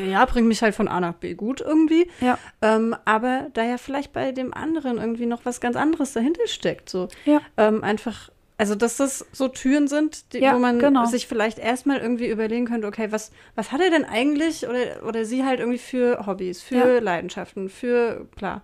[0.09, 2.07] ja, bringt mich halt von A nach B gut irgendwie.
[2.21, 2.37] Ja.
[2.61, 6.89] Ähm, aber da ja vielleicht bei dem anderen irgendwie noch was ganz anderes dahinter steckt.
[6.89, 7.41] So Ja.
[7.57, 11.05] ähm, einfach, also dass das so Türen sind, die, Ja, wo man genau.
[11.05, 15.25] sich vielleicht erstmal irgendwie überlegen könnte, okay, was, was hat er denn eigentlich oder, oder
[15.25, 16.99] sie halt irgendwie für Hobbys, für Ja.
[16.99, 18.61] Leidenschaften, für klar,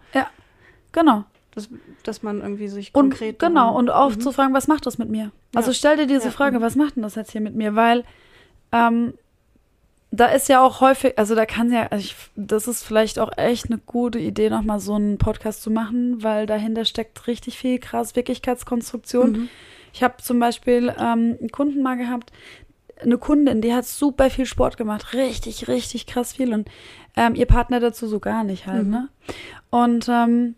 [0.92, 1.26] Genau.
[1.56, 1.70] dass,
[2.04, 4.20] dass man irgendwie sich Und konkret genau, darum- und auch Mhm.
[4.22, 5.32] zu fragen, was macht das mit mir?
[5.56, 5.76] Also Ja.
[5.76, 6.32] stell dir diese Ja.
[6.32, 7.76] Frage, was macht denn das jetzt hier mit mir?
[7.76, 8.04] Weil
[8.72, 9.14] ähm,
[10.16, 13.32] da ist ja auch häufig, also da kann ja, also ich, das ist vielleicht auch
[13.36, 17.80] echt eine gute Idee, nochmal so einen Podcast zu machen, weil dahinter steckt richtig viel
[17.80, 19.32] krass Wirklichkeitskonstruktion.
[19.32, 19.50] Mhm.
[19.92, 22.32] Ich habe zum Beispiel ähm, einen Kunden mal gehabt,
[23.02, 26.70] eine Kundin, die hat super viel Sport gemacht, richtig, richtig krass viel und
[27.16, 28.92] ähm, ihr Partner dazu so gar nicht halt, Mhm.
[28.92, 29.10] ne?
[29.72, 30.56] Und ähm,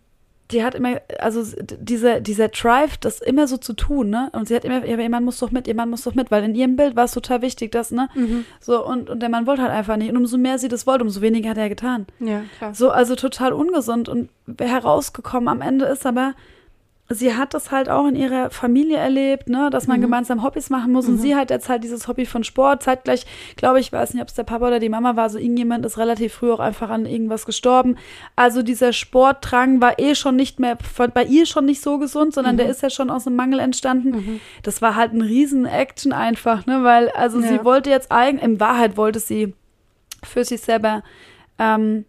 [0.51, 1.43] die hat immer, also
[1.79, 4.29] dieser, dieser Drive, das immer so zu tun, ne?
[4.33, 6.29] Und sie hat immer, ja, ihr Mann muss doch mit, ihr Mann muss doch mit,
[6.29, 8.09] weil in ihrem Bild war es total wichtig, dass, ne?
[8.13, 8.45] Mhm.
[8.59, 10.11] So, und, und der Mann wollte halt einfach nicht.
[10.11, 12.05] Und umso mehr sie das wollte, umso weniger hat er getan.
[12.19, 12.75] Ja, klar.
[12.75, 14.29] So, also total ungesund und
[14.59, 16.35] herausgekommen am Ende ist aber,
[17.07, 20.01] sie hat das halt auch in ihrer Familie erlebt, ne, dass man Mhm.
[20.03, 21.19] gemeinsam Hobbys machen muss und Mhm.
[21.19, 22.81] sie hat jetzt halt dieses Hobby von Sport.
[22.81, 23.25] Zeitgleich,
[23.57, 25.97] glaube ich, weiß nicht, ob es der Papa oder die Mama war, so irgendjemand ist
[25.99, 27.97] relativ früh auch einfach an irgendwas gestorben.
[28.35, 30.77] Also dieser Sportdrang war eh schon nicht mehr,
[31.13, 32.59] bei ihr schon nicht so gesund, sondern Mhm.
[32.59, 34.09] der ist ja schon aus einem Mangel entstanden.
[34.09, 34.39] Mhm.
[34.63, 37.63] Das war halt ein riesen Action einfach, ne, weil, also sie Ja.
[37.65, 39.53] wollte jetzt eigentlich, in Wahrheit wollte sie
[40.23, 41.03] für sich selber
[41.59, 42.03] ähm,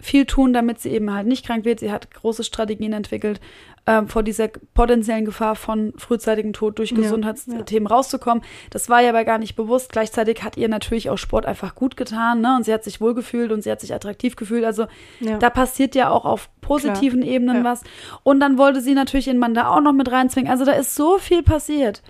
[0.00, 1.80] viel tun, damit sie eben halt nicht krank wird.
[1.80, 3.40] Sie hat große Strategien entwickelt,
[3.86, 8.44] ähm, vor dieser potenziellen Gefahr von frühzeitigem Tod durch Ja, Gesundheitsthemen rauszukommen.
[8.70, 9.90] Das war ihr aber gar nicht bewusst.
[9.90, 12.54] Gleichzeitig hat ihr natürlich auch Sport einfach gut getan, ne?
[12.56, 14.64] Und sie hat sich wohlgefühlt und sie hat sich attraktiv gefühlt.
[14.64, 14.86] Also
[15.20, 15.38] Ja.
[15.38, 17.64] da passiert ja auch auf positiven Ebenen Ja.
[17.64, 17.82] was.
[18.22, 20.50] Und dann wollte sie natürlich ihren Mann da auch noch mit reinzwingen.
[20.50, 22.02] Also da ist so viel passiert.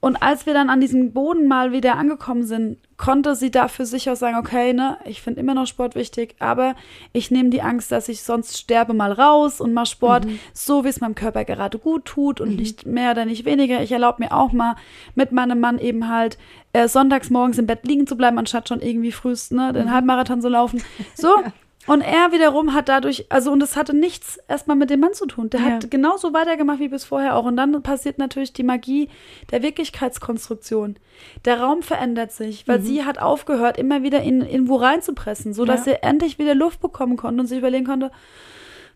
[0.00, 3.84] Und als wir dann an diesem Boden mal wieder angekommen sind, konnte sie da für
[3.84, 6.74] sich auch sagen, okay, ne, ich finde immer noch Sport wichtig, aber
[7.12, 10.88] ich nehme die Angst, dass ich sonst sterbe mal raus und mache Sport, so wie
[10.88, 13.82] es meinem Körper gerade gut tut und nicht mehr oder nicht weniger.
[13.82, 14.76] Ich erlaube mir auch mal
[15.14, 16.38] mit meinem Mann eben halt
[16.72, 20.40] äh, sonntags morgens im Bett liegen zu bleiben, anstatt schon irgendwie frühst, ne, den Halbmarathon
[20.40, 20.82] zu laufen.
[21.14, 21.28] So.
[21.86, 25.24] Und er wiederum hat dadurch, also und es hatte nichts erstmal mit dem Mann zu
[25.26, 25.48] tun.
[25.48, 25.66] Der Ja.
[25.70, 27.44] hat genauso weitergemacht wie bis vorher auch.
[27.46, 29.08] Und dann passiert natürlich die Magie
[29.50, 30.96] der Wirklichkeitskonstruktion.
[31.46, 35.92] Der Raum verändert sich, weil sie hat aufgehört, immer wieder in irgendwo reinzupressen, sodass Ja.
[35.92, 38.10] er endlich wieder Luft bekommen konnte und sich überlegen konnte,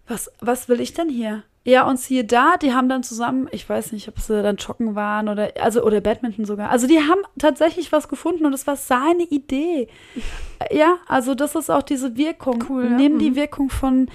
[0.06, 1.42] was, was will ich denn hier?
[1.66, 4.94] Ja, und siehe da, die haben dann zusammen, ich weiß nicht, ob sie dann joggen
[4.94, 6.68] waren oder, also, oder Badminton sogar.
[6.70, 9.88] Also die haben tatsächlich was gefunden und es war seine Idee.
[10.72, 12.64] Ja, also das ist auch diese Wirkung.
[12.68, 12.90] Cool, ja.
[12.96, 13.36] Nimm die Mhm.
[13.36, 14.08] Wirkung von,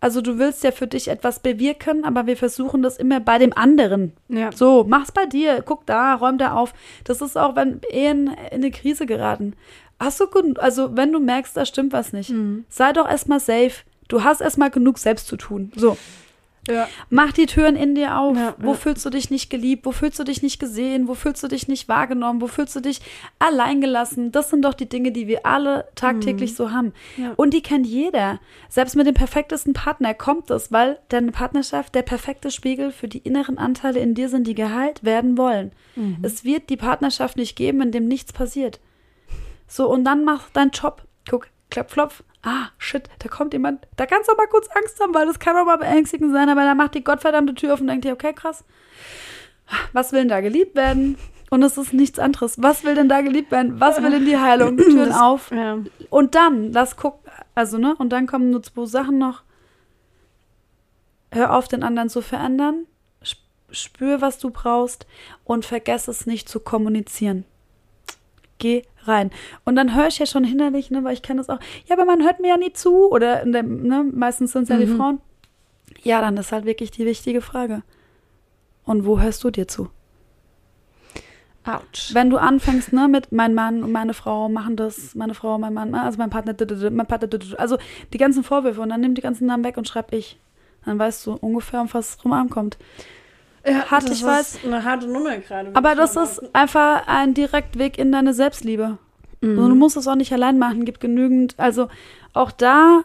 [0.00, 3.52] also du willst ja für dich etwas bewirken, aber wir versuchen das immer bei dem
[3.52, 4.12] anderen.
[4.28, 4.50] Ja.
[4.52, 6.72] So, mach's bei dir, guck da, räum da auf.
[7.04, 9.54] Das ist auch, wenn Ehen in eine Krise geraten.
[9.98, 12.64] Hast du gut, also wenn du merkst, da stimmt was nicht, Mhm.
[12.68, 13.82] sei doch erstmal safe.
[14.08, 15.72] Du hast erstmal genug selbst zu tun.
[15.74, 15.96] So.
[16.68, 16.88] Ja.
[17.10, 18.36] Mach die Türen in dir auf.
[18.36, 18.74] Ja, wo ja.
[18.74, 19.84] fühlst du dich nicht geliebt?
[19.84, 21.08] Wo fühlst du dich nicht gesehen?
[21.08, 22.40] Wo fühlst du dich nicht wahrgenommen?
[22.40, 23.00] Wo fühlst du dich
[23.40, 24.30] alleingelassen?
[24.30, 26.92] Das sind doch die Dinge, die wir alle tagtäglich so haben.
[27.16, 27.24] Mhm.
[27.24, 27.32] Ja.
[27.36, 28.38] Und die kennt jeder.
[28.68, 33.18] Selbst mit dem perfektesten Partner kommt es, weil deine Partnerschaft der perfekte Spiegel für die
[33.18, 35.72] inneren Anteile in dir sind, die geheilt werden wollen.
[35.96, 36.18] Mhm.
[36.22, 38.78] Es wird die Partnerschaft nicht geben, in dem nichts passiert.
[39.66, 41.02] So, und dann mach deinen Job.
[41.28, 42.22] Guck, klapp, flopf.
[42.42, 43.86] Ah, shit, da kommt jemand.
[43.96, 46.48] Da kannst du auch mal kurz Angst haben, weil das kann auch mal beängstigend sein,
[46.48, 48.64] aber dann macht die gottverdammte Tür auf und denkt dir, okay, krass.
[49.92, 51.16] Was will denn da geliebt werden?
[51.50, 52.60] Und es ist nichts anderes.
[52.60, 53.78] Was will denn da geliebt werden?
[53.78, 54.76] Was will in die Heilung?
[54.78, 55.50] Türen Das- auf.
[55.52, 55.78] Ja.
[56.10, 59.42] Und dann, lass gucken, also, ne, und dann kommen nur zwei Sachen noch.
[61.30, 62.86] Hör auf, den anderen zu verändern.
[63.24, 63.40] Sp-
[63.70, 65.06] Spür, was du brauchst
[65.44, 67.44] und vergess es nicht zu kommunizieren.
[68.62, 69.32] Geh rein.
[69.64, 71.58] Und dann höre ich ja schon hinderlich, ne, weil ich kenne das auch.
[71.86, 73.10] Ja, aber man hört mir ja nie zu.
[73.10, 74.96] Oder ne, meistens sind es ja die Mhm.
[74.96, 75.20] Frauen.
[76.04, 77.82] Ja, dann ist halt wirklich die wichtige Frage.
[78.84, 79.88] Und wo hörst du dir zu?
[81.64, 82.14] Autsch.
[82.14, 85.74] Wenn du anfängst, ne, mit mein Mann und meine Frau machen das, meine Frau, mein
[85.74, 86.54] Mann, also mein Partner,
[86.90, 87.78] mein Partner, also
[88.12, 90.40] die ganzen Vorwürfe und dann nimm die ganzen Namen weg und schreib ich.
[90.84, 92.78] Dann weißt du ungefähr, um was es rum ankommt.
[93.66, 94.54] Ja, hart, das ich weiß.
[94.56, 95.70] ist Eine harte Nummer gerade.
[95.74, 98.98] Aber das ist einfach ein Direktweg in deine Selbstliebe.
[99.40, 99.58] behaupten.
[99.58, 101.54] Also, du musst es auch nicht allein machen, gibt genügend.
[101.58, 101.88] Also
[102.32, 103.02] auch da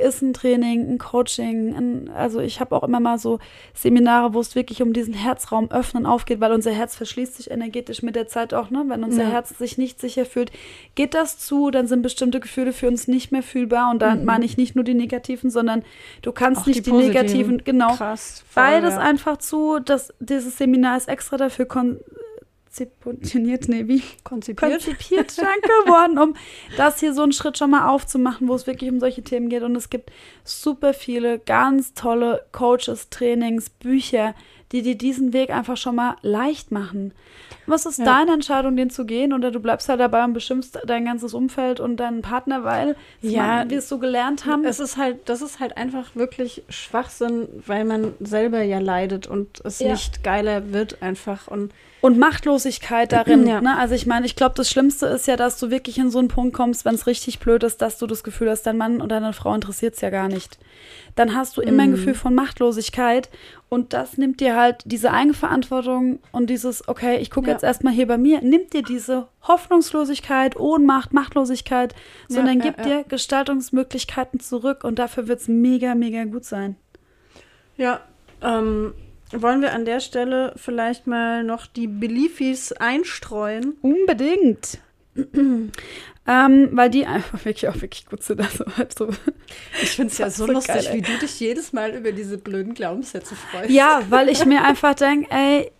[0.00, 1.74] ist ein Training, ein Coaching.
[1.74, 3.38] Ein, also ich habe auch immer mal so
[3.74, 8.02] Seminare, wo es wirklich um diesen Herzraum öffnen aufgeht, weil unser Herz verschließt sich energetisch
[8.02, 8.84] mit der Zeit auch, ne?
[8.88, 9.28] Wenn unser Ja.
[9.30, 10.50] Herz sich nicht sicher fühlt,
[10.94, 13.90] geht das zu, dann sind bestimmte Gefühle für uns nicht mehr fühlbar.
[13.90, 14.24] Und dann Mhm.
[14.24, 15.82] meine ich nicht nur die negativen, sondern
[16.22, 17.94] du kannst Auch nicht die, die negativen, genau.
[17.94, 18.44] Krass.
[18.48, 19.00] voll, Beides ja.
[19.00, 21.66] einfach zu, dass dieses Seminar ist extra dafür
[22.70, 24.02] konzeptioniert, nee, wie?
[24.22, 24.72] konzipiert.
[24.72, 26.34] konzipiert, danke, worden, um
[26.76, 29.62] das hier so einen Schritt schon mal aufzumachen, wo es wirklich um solche Themen geht.
[29.62, 30.10] Und es gibt
[30.44, 34.34] super viele ganz tolle Coaches, Trainings, Bücher,
[34.72, 37.12] die dir diesen Weg einfach schon mal leicht machen.
[37.66, 38.04] Was ist Ja.
[38.04, 39.32] deine Entscheidung, den zu gehen?
[39.32, 43.64] Oder du bleibst halt dabei und beschimpfst dein ganzes Umfeld und deinen Partner, weil Ja,
[43.68, 44.64] wir es so gelernt haben.
[44.64, 49.60] Es ist halt, das ist halt einfach wirklich Schwachsinn, weil man selber ja leidet und
[49.64, 49.92] es Ja.
[49.92, 53.46] nicht geiler wird einfach und Und Machtlosigkeit darin.
[53.46, 53.60] Ja.
[53.60, 53.76] Ne?
[53.76, 56.28] Also ich meine, ich glaube, das Schlimmste ist ja, dass du wirklich in so einen
[56.28, 59.20] Punkt kommst, wenn es richtig blöd ist, dass du das Gefühl hast, dein Mann oder
[59.20, 60.58] deine Frau interessiert es ja gar nicht.
[61.16, 61.94] Dann hast du immer ein Mhm.
[61.96, 63.28] Gefühl von Machtlosigkeit
[63.68, 67.54] und das nimmt dir halt diese Eigenverantwortung und dieses, okay, ich gucke Ja.
[67.54, 71.94] jetzt erstmal hier bei mir, nimmt dir diese Hoffnungslosigkeit, Ohnmacht, Machtlosigkeit,
[72.28, 72.84] sondern ja, gibt ja.
[72.84, 76.76] dir Gestaltungsmöglichkeiten zurück und dafür wird es mega, mega gut sein.
[77.76, 78.00] ja,
[78.42, 78.94] ähm,
[79.32, 83.74] wollen wir an der Stelle vielleicht mal noch die Beliefis einstreuen?
[83.80, 84.78] Unbedingt.
[86.30, 88.40] Ähm, weil die einfach wirklich auch wirklich gut sind.
[88.40, 89.08] Also, halt so.
[89.82, 92.38] Ich finde es ja so, So lustig, geil, wie du dich jedes Mal über diese
[92.38, 93.70] blöden Glaubenssätze freust.
[93.70, 95.72] Ja, weil ich mir einfach denke, ey,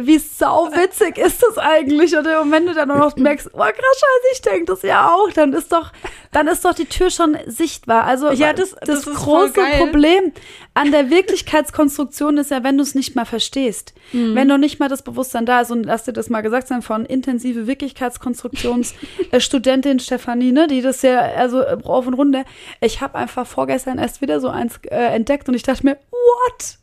[0.00, 2.16] wie sau witzig ist das eigentlich?
[2.16, 5.52] Und wenn du dann noch merkst, oh krass, scheiße, ich denke das ja auch, dann
[5.52, 5.90] ist doch,
[6.32, 8.04] dann ist doch die Tür schon sichtbar.
[8.04, 9.60] Also Ja, das- das voll große.
[9.78, 10.32] Problem.
[10.74, 14.88] an der Wirklichkeitskonstruktion ist ja, wenn du es nicht mal verstehst, wenn du nicht mal
[14.88, 20.52] das Bewusstsein da ist und lass dir das mal gesagt sein von intensive Wirklichkeitskonstruktionsstudentin Stefanie,
[20.52, 22.44] ne, die das ja also rauf und runter.
[22.80, 26.78] Ich habe einfach vorgestern erst wieder so eins äh, entdeckt und ich dachte mir, what?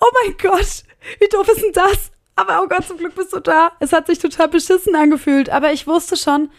[0.00, 0.84] Oh mein Gott,
[1.18, 2.10] wie doof ist denn das?
[2.36, 3.72] Aber oh Gott, zum Glück bist du da.
[3.80, 6.50] Es hat sich total beschissen angefühlt, aber ich wusste schon,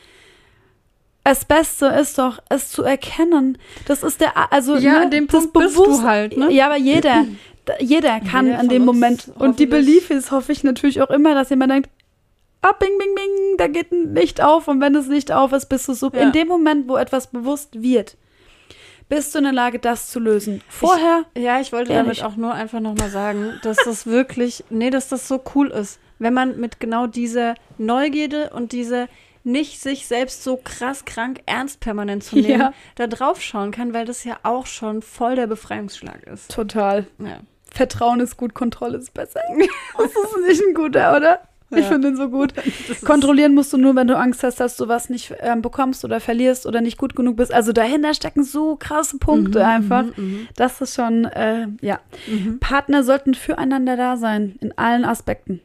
[1.24, 3.58] das Beste ist doch, es zu erkennen.
[3.88, 6.52] Das ist der, also Ja, ne, an dem das Punkt bist du Bewusst- halt, ne?
[6.52, 7.26] Ja, aber jeder,
[7.80, 9.32] jeder kann Jeder an dem Moment.
[9.40, 9.66] Und die.
[9.66, 11.90] Belief ist, hoffe ich natürlich auch immer, dass jemand denkt,
[12.62, 14.68] ah, bing, bing, bing, da geht ein Licht auf.
[14.68, 16.20] Und wenn das Licht auf ist, bist du so, Ja.
[16.20, 18.18] in dem Moment, wo etwas bewusst wird,
[19.10, 20.62] bist du in der Lage, das zu lösen.
[20.70, 25.10] Vorher, Ja, ich wollte damit auch nur einfach nochmal sagen, dass das wirklich, nee, dass
[25.10, 29.08] das so cool ist, wenn man mit genau dieser Neugierde und dieser
[29.46, 32.74] nicht sich selbst so krass krank ernst permanent zu nehmen, Ja.
[32.96, 36.50] da drauf schauen kann, weil das ja auch schon voll der Befreiungsschlag ist.
[36.50, 37.08] total.
[37.20, 37.40] Ja.
[37.70, 39.42] Vertrauen ist gut, Kontrolle ist besser.
[39.98, 41.42] Das ist nicht ein guter, oder?
[41.78, 41.92] Ich Ja.
[41.92, 42.54] finde ihn so gut.
[43.06, 46.20] Kontrollieren musst du nur, wenn du Angst hast, dass du was nicht ähm, bekommst oder
[46.20, 47.54] verlierst oder nicht gut genug bist.
[47.54, 50.04] Also dahinter stecken so krasse Punkte Mhm, einfach.
[50.18, 50.48] mhm, mhm.
[50.56, 52.00] Das ist schon, äh, ja.
[52.28, 52.60] Mhm.
[52.60, 55.62] Partner sollten füreinander da sein, in allen Aspekten.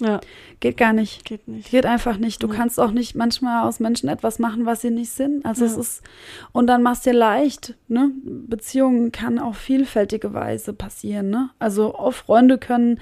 [0.00, 0.20] Ja,
[0.60, 1.24] Geht gar nicht.
[1.24, 1.70] geht nicht.
[1.72, 2.40] Geht einfach nicht.
[2.40, 2.54] Du Ja.
[2.54, 5.44] kannst auch nicht manchmal aus Menschen etwas machen, was sie nicht sind.
[5.44, 5.80] Also es Ja.
[5.80, 6.02] ist,
[6.52, 8.12] und dann machst dir leicht, ne?
[8.24, 11.50] Beziehungen kann auf vielfältige Weise passieren, ne?
[11.58, 13.00] Also auch Freunde können,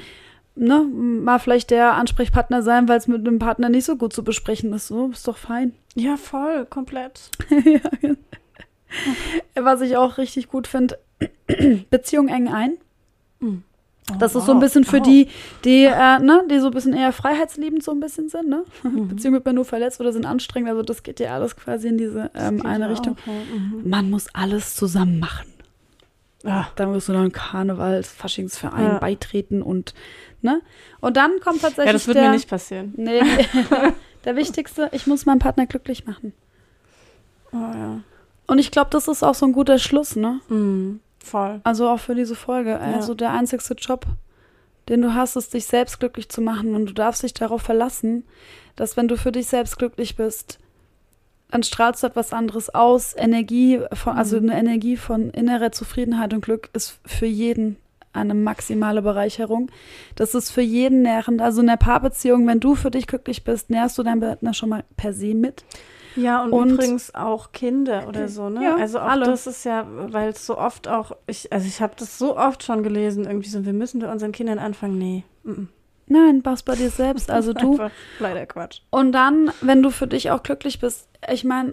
[0.57, 4.25] ne, mal vielleicht der Ansprechpartner sein, weil es mit einem Partner nicht so gut zu
[4.25, 4.89] besprechen ist.
[4.89, 5.73] So, ist doch fein.
[5.99, 7.31] Ja, voll, komplett.
[7.65, 7.81] ja.
[9.55, 10.99] Was ich auch richtig gut finde,
[11.91, 12.73] Beziehung eng ein.
[14.19, 15.29] Das ist so ein bisschen für die,
[15.65, 18.65] die, äh, ne, die so ein bisschen eher freiheitsliebend so ein bisschen sind, ne?
[18.83, 19.09] Mhm.
[19.09, 20.69] Beziehungen wird man nur verletzt oder sind anstrengend.
[20.71, 23.17] Also das geht ja alles quasi in diese ähm, eine Richtung.
[23.27, 23.89] Mhm.
[23.89, 25.47] Man muss alles zusammen machen.
[26.45, 28.99] Ah, Da musst du noch einen Karnevals, Faschingsverein Ja.
[28.99, 29.95] beitreten und,
[30.47, 30.63] ne?
[31.01, 32.95] Und dann kommt tatsächlich ja, das wird der, mir nicht passieren.
[32.97, 33.21] Nee,
[34.25, 36.33] der wichtigste, ich muss meinen Partner glücklich machen.
[37.53, 38.01] Oh ja.
[38.47, 40.41] Und ich glaube, das ist auch so ein guter Schluss, ne?
[40.49, 41.01] Mhm.
[41.19, 41.61] Voll.
[41.65, 42.79] Also auch für diese Folge.
[42.79, 44.07] Also der einzigste Job,
[44.89, 46.77] den du hast, ist, dich selbst glücklich zu machen.
[46.77, 48.25] Und du darfst dich darauf verlassen,
[48.77, 50.61] dass wenn du für dich selbst glücklich bist,
[51.51, 53.15] dann strahlst du etwas anderes aus.
[53.17, 57.77] Energie, von, also eine Energie von innerer Zufriedenheit und Glück ist für jeden
[58.17, 59.71] eine maximale Bereicherung.
[60.15, 61.41] Das ist für jeden nährend.
[61.41, 64.71] Also in der Paarbeziehung, wenn du für dich glücklich bist, nährst du deinen Partner schon
[64.71, 65.65] mal per se mit.
[66.17, 68.65] Ja, und, Und- übrigens auch Kinder oder so, ne?
[68.65, 69.27] Ja, also auch alle.
[69.27, 72.63] das ist ja, weil es so oft auch, ich, also ich habe das so oft
[72.63, 74.99] schon gelesen, irgendwie so, wir müssen bei unseren Kindern anfangen.
[74.99, 75.25] Nee.
[75.45, 75.69] mhm.
[76.09, 77.31] Nein, mach's bei dir selbst.
[77.33, 77.91] Also du Einfach
[78.21, 78.81] leider Quatsch.
[78.91, 81.73] Und dann, wenn du für dich auch glücklich bist, ich meine,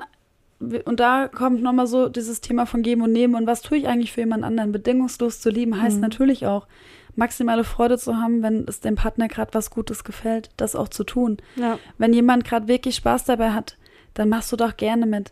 [0.86, 3.88] und da kommt nochmal so dieses Thema von Geben und Nehmen und was tue ich
[3.88, 4.72] eigentlich für jemand anderen?
[4.72, 6.02] Bedingungslos zu lieben heißt Mhm.
[6.02, 6.68] natürlich auch,
[7.16, 11.04] maximale Freude zu haben, wenn es dem Partner gerade was Gutes gefällt, das auch zu
[11.04, 11.38] tun.
[11.56, 11.78] Ja.
[11.98, 13.78] Wenn jemand gerade wirklich Spaß dabei hat,
[14.16, 15.32] dann machst du doch gerne mit.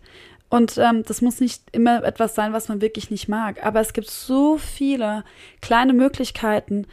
[0.50, 3.66] Und ähm, das muss nicht immer etwas sein, was man wirklich nicht mag.
[3.66, 5.24] Aber es gibt so viele
[5.62, 6.86] kleine Möglichkeiten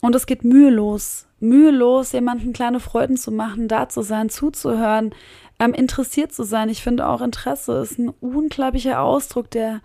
[0.00, 1.26] und es geht mühelos.
[1.38, 5.14] Mühelos, jemanden kleine Freuden zu machen, da zu sein, zuzuhören,
[5.58, 6.68] ähm, interessiert zu sein.
[6.68, 9.80] Ich finde auch Interesse ist ein unglaublicher Ausdruck der,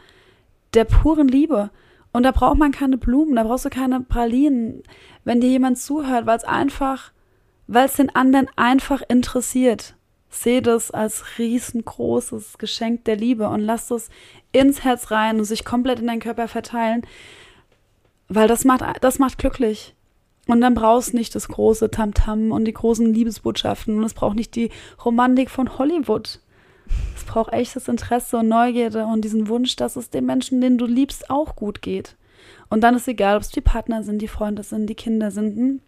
[0.73, 1.69] der puren Liebe.
[2.13, 4.83] Und da braucht man keine Blumen, da brauchst du keine Pralinen.
[5.23, 7.11] Wenn dir jemand zuhört, weil es einfach,
[7.67, 9.95] weil es den anderen einfach interessiert,
[10.29, 14.09] seh das als riesengroßes Geschenk der Liebe und lass das
[14.51, 17.05] ins Herz rein und sich komplett in deinen Körper verteilen,
[18.27, 19.93] weil das macht, das macht glücklich.
[20.47, 24.55] Und dann brauchst nicht das große Tamtam und die großen Liebesbotschaften und es braucht nicht
[24.55, 24.69] die
[25.05, 26.39] Romantik von Hollywood.
[27.15, 30.85] Es braucht echtes Interesse und Neugierde und diesen Wunsch, dass es dem Menschen, den du
[30.85, 32.15] liebst, auch gut geht.
[32.69, 35.55] Und dann ist egal, ob es die Partner sind, die Freunde sind, die Kinder sind.
[35.57, 35.81] hm?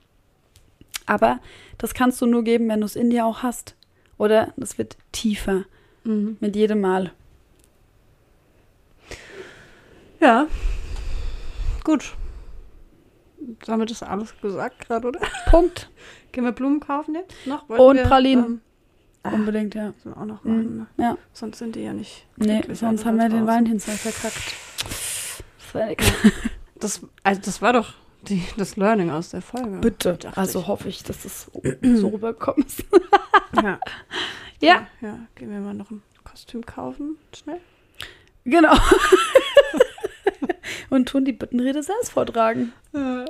[1.05, 1.39] Aber
[1.77, 3.75] das kannst du nur geben, wenn du es in dir auch hast.
[4.17, 5.65] Oder es wird tiefer
[6.05, 6.37] Mhm.
[6.39, 7.11] mit jedem Mal.
[10.19, 10.47] Ja.
[11.83, 12.15] Gut.
[13.65, 15.19] Damit ist alles gesagt gerade, oder?
[15.49, 15.89] Punkt.
[16.31, 17.33] Gehen wir Blumen kaufen jetzt?
[17.45, 17.67] Noch?
[17.69, 18.45] Und Pralinen.
[18.45, 18.61] Ähm,
[19.23, 19.93] ah, Unbedingt, ja.
[20.03, 20.55] wir auch noch Mhm.
[20.55, 21.03] machen, ne?
[21.03, 21.17] Ja.
[21.33, 22.25] Sonst sind die ja nicht.
[22.37, 23.45] Nee, sonst haben wir den.
[23.47, 24.55] Valentinstag verkackt.
[25.73, 25.95] Das.
[26.75, 29.77] Das, also das war doch die, das Learning aus der Folge.
[29.79, 30.17] Bitte.
[30.35, 30.67] Also ich.
[30.67, 31.49] hoffe ich, dass es
[31.81, 32.65] so rüberkommt.
[33.63, 33.79] Ja.
[34.59, 37.17] Ja, Ja, gehen wir mal noch ein Kostüm kaufen.
[37.33, 37.61] Schnell.
[38.43, 38.75] genau.
[40.93, 42.71] Und tun die Bittenrede selbst vortragen.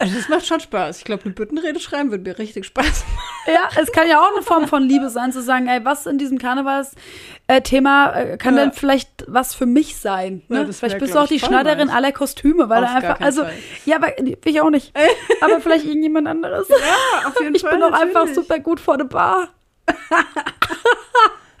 [0.00, 0.98] Also das macht schon Spaß.
[0.98, 3.18] Ich glaube, eine Büttenrede schreiben würde mir richtig Spaß machen.
[3.52, 6.18] Ja, es kann ja auch eine Form von Liebe sein, zu sagen, ey, was in
[6.18, 8.64] diesem Karnevals-Thema äh, kann Ja.
[8.64, 10.42] denn vielleicht was für mich sein.
[10.48, 10.66] Ja, Ne?
[10.66, 13.42] das vielleicht bist du auch die ich, Schneiderin aller Kostüme, weil Auf gar einfach, also,
[13.44, 13.54] Fall.
[13.86, 14.12] ja, aber
[14.44, 14.92] ich auch nicht.
[15.40, 16.68] aber vielleicht irgendjemand anderes.
[16.68, 19.48] Ja, auf jeden Ich bin auch einfach super gut vor der Bar.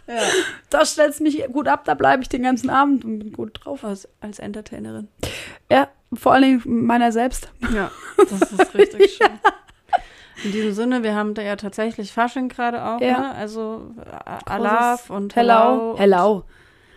[0.08, 0.22] Ja.
[0.70, 3.84] Da stellst mich gut ab, da bleibe ich den ganzen Abend und bin gut drauf.
[3.84, 5.08] Als, als Entertainerin.
[5.70, 7.52] Ja, vor allen Dingen meiner selbst.
[7.74, 9.38] Ja, das ist richtig schön.
[10.44, 13.18] In diesem Sinne, wir haben da ja tatsächlich Fasching gerade auch, Ja.
[13.20, 13.34] ne?
[13.34, 15.94] Also äh, Alaf und Hello.
[15.98, 16.44] Hello.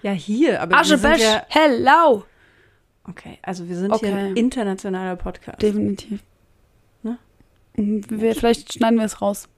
[0.03, 1.22] Ja, hier, aber wir sind Aschebesch.
[1.24, 2.24] ja, Hello.
[3.07, 4.07] okay, also wir sind Okay.
[4.07, 5.62] hier ein internationaler Podcast.
[5.62, 6.22] Definitiv.
[7.03, 7.18] Ne?
[7.78, 9.49] Und Wir, vielleicht schneiden wir es raus.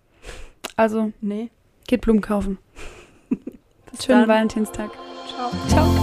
[0.75, 1.49] Also, Nee.
[1.87, 2.57] geht Blumen kaufen.
[4.01, 4.29] Schönen dann.
[4.29, 4.91] Valentinstag.
[5.27, 5.51] Ciao.
[5.67, 6.02] Ciao.